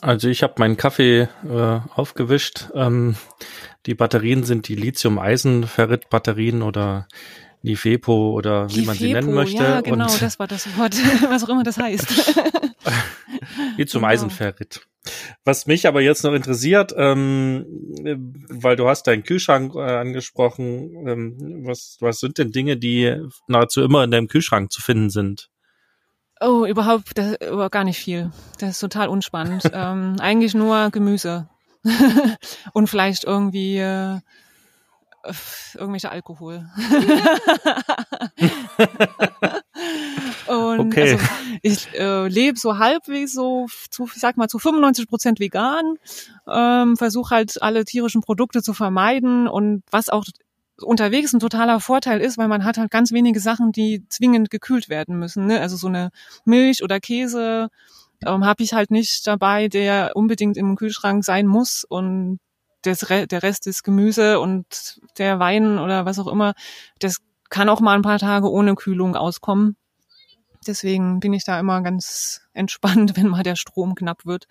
[0.00, 2.70] Also ich habe meinen Kaffee äh, aufgewischt.
[2.74, 3.16] Ähm,
[3.86, 7.06] die Batterien sind die Lithium-Eisen-Ferrit-Batterien oder
[7.62, 9.62] Lifepo oder wie man sie nennen möchte.
[9.62, 10.94] Ja, genau, und das war das Wort,
[11.28, 12.34] was auch immer das heißt.
[13.76, 14.80] Lithium-Eisenferrit.
[14.80, 14.86] Genau.
[15.44, 17.64] Was mich aber jetzt noch interessiert, ähm,
[18.48, 23.82] weil du hast deinen Kühlschrank äh, angesprochen, ähm, was, was sind denn Dinge, die nahezu
[23.82, 25.48] immer in deinem Kühlschrank zu finden sind?
[26.40, 28.30] Oh, überhaupt das, überhaupt gar nicht viel.
[28.58, 29.62] Das ist total unspannend.
[29.72, 31.48] ähm, eigentlich nur Gemüse.
[32.72, 34.18] Und vielleicht irgendwie äh,
[35.74, 36.68] irgendwelche Alkohol.
[40.46, 41.12] Und okay.
[41.12, 41.24] also,
[41.62, 45.96] ich äh, lebe so halbwegs so, zu, ich sag mal, zu 95 Prozent vegan,
[46.48, 50.24] ähm, versuche halt alle tierischen Produkte zu vermeiden und was auch
[50.82, 54.88] unterwegs ein totaler Vorteil ist, weil man hat halt ganz wenige Sachen, die zwingend gekühlt
[54.88, 55.46] werden müssen.
[55.46, 55.60] Ne?
[55.60, 56.10] Also so eine
[56.44, 57.68] Milch oder Käse
[58.24, 62.38] ähm, habe ich halt nicht dabei, der unbedingt im Kühlschrank sein muss und
[62.82, 66.54] das, der Rest ist Gemüse und der Wein oder was auch immer,
[66.98, 67.18] das
[67.50, 69.76] kann auch mal ein paar Tage ohne Kühlung auskommen.
[70.66, 74.46] Deswegen bin ich da immer ganz entspannt, wenn mal der Strom knapp wird.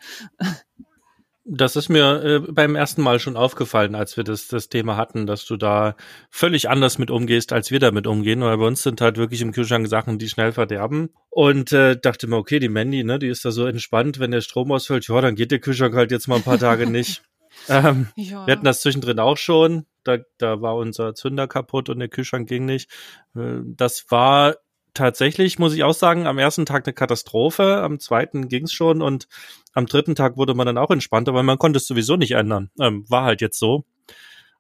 [1.51, 5.25] Das ist mir äh, beim ersten Mal schon aufgefallen, als wir das, das Thema hatten,
[5.25, 5.95] dass du da
[6.29, 9.51] völlig anders mit umgehst, als wir damit umgehen, weil bei uns sind halt wirklich im
[9.51, 11.09] Kühlschrank Sachen, die schnell verderben.
[11.31, 14.41] Und äh, dachte mir, okay, die Mandy, ne, die ist da so entspannt, wenn der
[14.41, 17.23] Strom ausfällt, ja, dann geht der Kühlschrank halt jetzt mal ein paar Tage nicht.
[17.67, 18.45] Ähm, ja.
[18.48, 19.86] Wir hatten das zwischendrin auch schon.
[20.04, 22.89] Da, da war unser Zünder kaputt und der Kühlschrank ging nicht.
[23.36, 24.56] Äh, das war
[24.93, 29.28] tatsächlich, muss ich auch sagen, am ersten Tag eine Katastrophe, am zweiten ging's schon und
[29.74, 32.69] am dritten Tag wurde man dann auch entspannter, weil man konnte es sowieso nicht ändern.
[32.80, 33.86] Ähm, war halt jetzt so.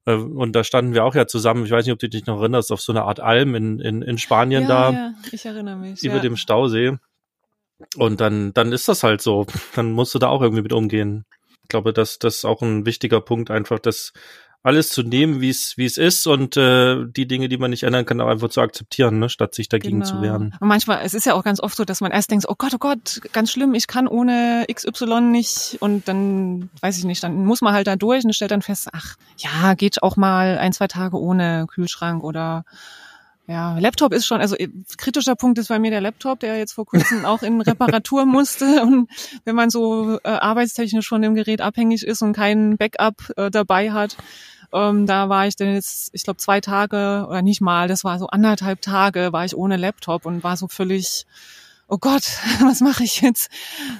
[0.05, 2.39] Äh, und da standen wir auch ja zusammen, ich weiß nicht, ob du dich noch
[2.39, 4.91] erinnerst, auf so einer Art Alm in, in, in Spanien ja, da.
[4.91, 6.03] Ja, ich erinnere mich.
[6.03, 6.21] Über ja.
[6.21, 6.97] dem Stausee.
[7.95, 9.47] Und dann, dann ist das halt so.
[9.75, 11.25] Dann musst du da auch irgendwie mit umgehen
[11.69, 14.13] glaube, dass das ist auch ein wichtiger Punkt, einfach das
[14.61, 17.83] alles zu nehmen, wie es wie es ist und äh, die Dinge, die man nicht
[17.83, 20.11] ändern kann, auch einfach zu akzeptieren, ne, statt sich dagegen genau.
[20.11, 20.53] zu wehren.
[20.59, 22.73] Und manchmal, es ist ja auch ganz oft so, dass man erst denkt, oh Gott,
[22.73, 27.45] oh Gott, ganz schlimm, ich kann ohne XY nicht und dann weiß ich nicht, dann
[27.45, 30.73] muss man halt da durch und stellt dann fest, ach ja, geht auch mal ein
[30.73, 32.65] zwei Tage ohne Kühlschrank oder
[33.49, 36.73] ja, Laptop ist schon, also äh, kritischer Punkt ist bei mir der Laptop, der jetzt
[36.73, 38.83] vor kurzem auch in Reparatur musste.
[38.83, 39.09] Und
[39.43, 43.91] wenn man so äh, arbeitstechnisch von dem Gerät abhängig ist und keinen Backup äh, dabei
[43.91, 44.17] hat,
[44.71, 48.19] ähm, da war ich dann jetzt, ich glaube, zwei Tage oder nicht mal, das war
[48.19, 51.25] so anderthalb Tage, war ich ohne Laptop und war so völlig
[51.89, 52.23] oh Gott,
[52.61, 53.49] was mache ich jetzt?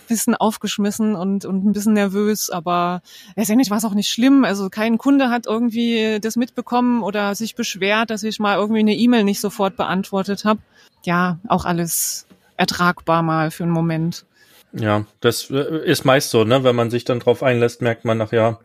[0.07, 3.01] Bisschen aufgeschmissen und, und ein bisschen nervös, aber
[3.35, 4.45] letztendlich war es auch nicht schlimm.
[4.45, 8.95] Also kein Kunde hat irgendwie das mitbekommen oder sich beschwert, dass ich mal irgendwie eine
[8.95, 10.61] E-Mail nicht sofort beantwortet habe.
[11.03, 14.25] Ja, auch alles ertragbar mal für einen Moment.
[14.73, 16.63] Ja, das äh, ist meist so, ne?
[16.63, 18.59] Wenn man sich dann drauf einlässt, merkt man nach ja,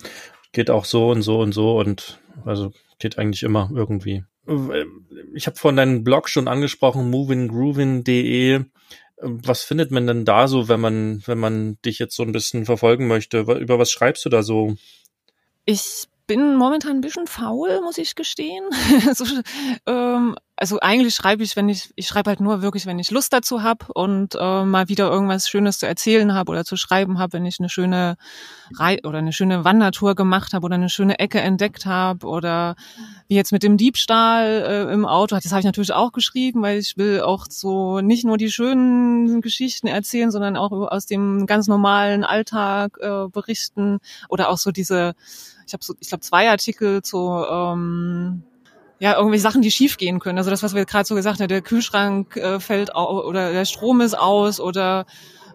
[0.53, 4.25] geht auch so und so und so und also geht eigentlich immer irgendwie.
[4.47, 4.85] Äh,
[5.35, 8.65] ich habe von deinem Blog schon angesprochen, movinggroovin.de.
[9.19, 12.65] Was findet man denn da so, wenn man, wenn man dich jetzt so ein bisschen
[12.65, 13.41] verfolgen möchte?
[13.41, 14.77] Über was schreibst du da so?
[15.65, 18.65] Ich bin momentan ein bisschen faul, muss ich gestehen.
[19.15, 19.25] so,
[19.87, 23.33] ähm, also eigentlich schreibe ich, wenn ich, ich schreibe halt nur wirklich, wenn ich Lust
[23.33, 27.35] dazu habe und äh, mal wieder irgendwas Schönes zu erzählen habe oder zu schreiben habe,
[27.35, 28.17] wenn ich eine schöne
[28.77, 32.77] Rei oder eine schöne Wandertour gemacht habe oder eine schöne Ecke entdeckt habe oder
[33.27, 35.35] wie jetzt mit dem Diebstahl äh, im Auto.
[35.35, 39.41] Das habe ich natürlich auch geschrieben, weil ich will auch so nicht nur die schönen
[39.41, 45.15] Geschichten erzählen, sondern auch aus dem ganz normalen Alltag äh, berichten oder auch so diese,
[45.67, 48.43] ich habe so, ich glaube zwei Artikel zu ähm,
[48.99, 50.39] ja, irgendwie Sachen, die schief gehen können.
[50.39, 53.65] Also das, was wir gerade so gesagt haben, der Kühlschrank äh, fällt au oder der
[53.65, 55.05] Strom ist aus oder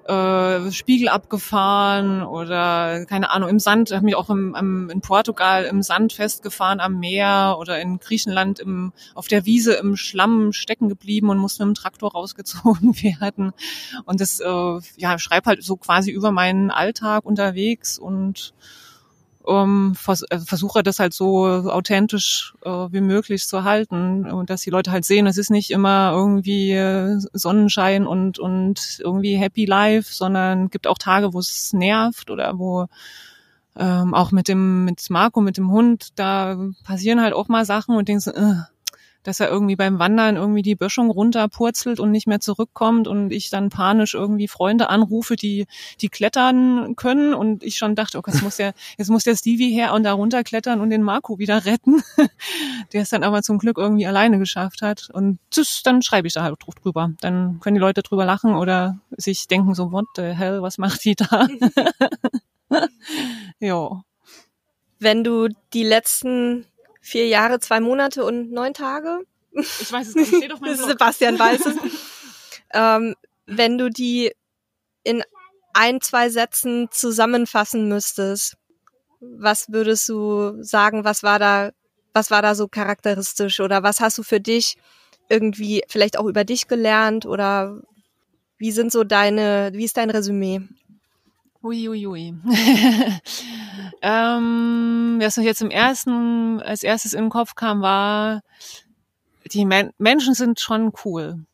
[0.09, 5.65] äh, Spiegel abgefahren oder keine Ahnung, im Sand, habe mich auch im, im, in Portugal
[5.65, 10.89] im Sand festgefahren am Meer oder in Griechenland im, auf der Wiese im Schlamm stecken
[10.89, 13.51] geblieben und musste mit dem Traktor rausgezogen werden.
[14.05, 18.53] Und das äh, ja, schreib halt so quasi über meinen Alltag unterwegs und
[19.47, 24.61] ähm, vers also versuche das halt so authentisch äh, wie möglich zu halten und dass
[24.61, 29.65] die Leute halt sehen, es ist nicht immer irgendwie äh, Sonnenschein und und irgendwie Happy
[29.65, 32.87] Life, sondern gibt auch Tage, wo es nervt oder wo
[33.77, 37.95] ähm, auch mit dem mit Marco mit dem Hund da passieren halt auch mal Sachen
[37.95, 38.55] und denkst, äh,
[39.23, 43.49] dass er irgendwie beim Wandern irgendwie die Böschung runterpurzelt und nicht mehr zurückkommt und ich
[43.49, 45.67] dann panisch irgendwie Freunde anrufe, die,
[46.01, 49.73] die klettern können und ich schon dachte, okay, jetzt muss der, jetzt muss der Stevie
[49.73, 52.01] her und da runterklettern und den Marco wieder retten,
[52.93, 56.33] der es dann aber zum Glück irgendwie alleine geschafft hat und tschüss, dann schreibe ich
[56.33, 57.11] da halt drüber.
[57.21, 61.03] Dann können die Leute drüber lachen oder sich denken so, what the hell, was macht
[61.03, 61.47] die da?
[63.59, 64.01] ja.
[64.99, 66.65] Wenn du die letzten
[67.09, 69.23] vier Jahre, zwei Monate und neun Tage.
[69.51, 70.89] Ich weiß es nicht, steht auf meinem Blog.
[70.89, 71.75] Sebastian weiß es.
[72.73, 74.31] ähm, wenn du die
[75.03, 75.23] in
[75.73, 78.57] ein, zwei Sätzen zusammenfassen müsstest,
[79.19, 81.71] was würdest du sagen, was war da,
[82.13, 84.77] was war da so charakteristisch oder was hast du für dich
[85.29, 87.81] irgendwie vielleicht auch über dich gelernt oder
[88.57, 90.61] wie sind so deine, wie ist dein Resümee?
[91.61, 92.05] Uiuiui.
[92.05, 92.33] Ui, ui.
[94.01, 98.41] ähm, was mir jetzt im ersten, als erstes in den Kopf kam, war,
[99.51, 101.45] die Men Menschen sind schon cool.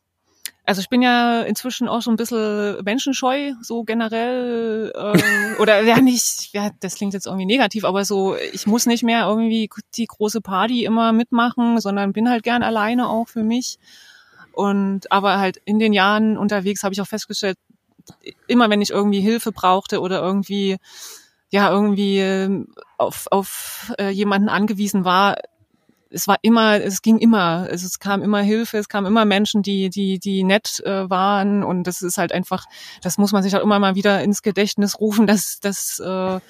[0.64, 6.00] Also ich bin ja inzwischen auch so ein bisschen menschenscheu, so generell, äh, oder ja
[6.00, 10.06] nicht, ja, das klingt jetzt irgendwie negativ, aber so, ich muss nicht mehr irgendwie die
[10.06, 13.78] große Party immer mitmachen, sondern bin halt gern alleine auch für mich.
[14.52, 17.58] Und aber halt in den Jahren unterwegs habe ich auch festgestellt,
[18.46, 20.76] immer wenn ich irgendwie Hilfe brauchte oder irgendwie
[21.50, 25.36] ja irgendwie ähm, auf, auf äh, jemanden angewiesen war,
[26.10, 29.62] es war immer, es ging immer, es, es kam immer Hilfe, es kamen immer Menschen,
[29.62, 31.64] die, die, die nett äh, waren.
[31.64, 32.64] Und das ist halt einfach,
[33.02, 36.40] das muss man sich auch immer mal wieder ins Gedächtnis rufen, dass, dass äh,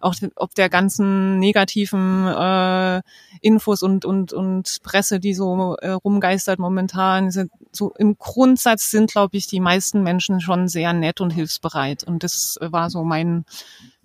[0.00, 3.02] auch ob der ganzen negativen äh,
[3.40, 9.10] Infos und, und, und Presse, die so äh, rumgeistert momentan, sind so im Grundsatz sind,
[9.10, 12.04] glaube ich, die meisten Menschen schon sehr nett und hilfsbereit.
[12.04, 13.44] Und das war so mein,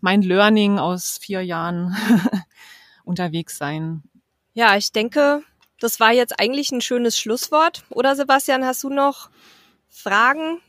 [0.01, 1.95] mein Learning aus vier Jahren
[3.03, 4.03] unterwegs sein.
[4.57, 5.43] Ja, ich denke,
[5.79, 7.83] das war jetzt eigentlich ein schönes Schlusswort.
[7.91, 9.29] Oder Sebastian, hast du noch
[9.87, 10.59] Fragen?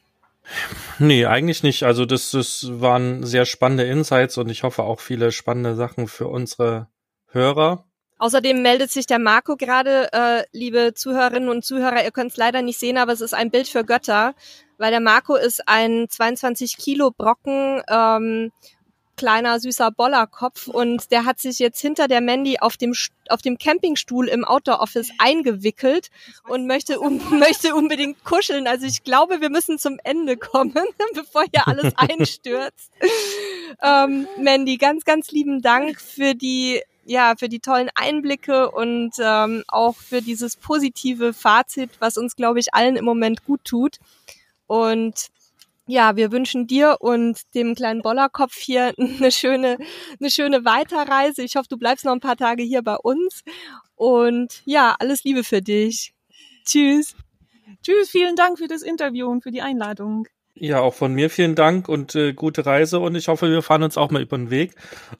[0.98, 1.84] Nee, eigentlich nicht.
[1.84, 6.28] Also das, das waren sehr spannende Insights und ich hoffe auch viele spannende Sachen für
[6.28, 6.88] unsere
[7.28, 7.86] Hörer.
[8.18, 12.60] Außerdem meldet sich der Marco gerade, äh, liebe Zuhörerinnen und Zuhörer, ihr könnt es leider
[12.60, 14.34] nicht sehen, aber es ist ein Bild für Götter,
[14.76, 18.52] weil der Marco ist ein 22 Kilo Brocken ähm,
[19.18, 22.94] kleiner süßer Bollerkopf und der hat sich jetzt hinter der Mandy auf dem
[23.28, 26.08] auf dem Campingstuhl im Outdoor Office eingewickelt
[26.48, 28.66] und möchte um, möchte unbedingt kuscheln.
[28.66, 30.72] Also ich glaube, wir müssen zum Ende kommen,
[31.14, 32.90] bevor hier alles einstürzt.
[33.82, 39.64] ähm, Mandy, ganz ganz lieben Dank für die ja, für die tollen Einblicke und ähm,
[39.66, 43.96] auch für dieses positive Fazit, was uns, glaube ich, allen im Moment gut tut.
[44.66, 45.14] Und
[45.88, 49.78] ja, wir wünschen dir und dem kleinen Bollerkopf hier eine schöne,
[50.20, 51.42] eine schöne Weiterreise.
[51.42, 53.42] Ich hoffe, du bleibst noch ein paar Tage hier bei uns.
[53.96, 56.12] Und ja, alles Liebe für dich.
[56.64, 57.16] Tschüss.
[57.82, 60.26] Tschüss, vielen Dank für das Interview und für die Einladung.
[60.60, 63.84] Ja, auch von mir vielen Dank und äh, gute Reise und ich hoffe, wir fahren
[63.84, 64.74] uns auch mal über den Weg.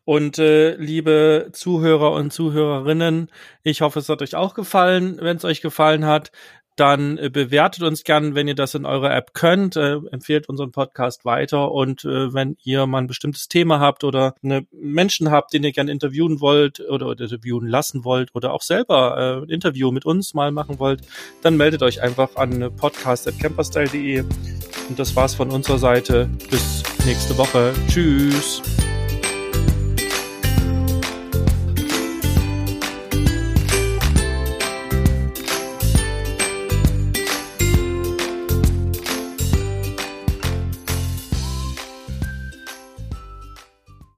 [0.04, 3.30] Und äh, liebe Zuhörer und Zuhörerinnen,
[3.62, 5.18] ich hoffe, es hat euch auch gefallen.
[5.20, 6.32] Wenn es euch gefallen hat,
[6.78, 10.72] dann äh, bewertet uns gern, wenn ihr das in eurer App könnt, äh, empfehlt unseren
[10.72, 15.52] Podcast weiter und äh, wenn ihr mal ein bestimmtes Thema habt oder eine Menschen habt,
[15.52, 19.50] den ihr gern interviewen wollt oder, oder interviewen lassen wollt oder auch selber äh, ein
[19.50, 21.02] Interview mit uns mal machen wollt,
[21.42, 24.24] dann meldet euch einfach an podcast.camperstyle.de
[24.88, 26.28] und das war's von unserer Seite.
[26.50, 27.72] Bis nächste Woche.
[27.88, 28.62] Tschüss.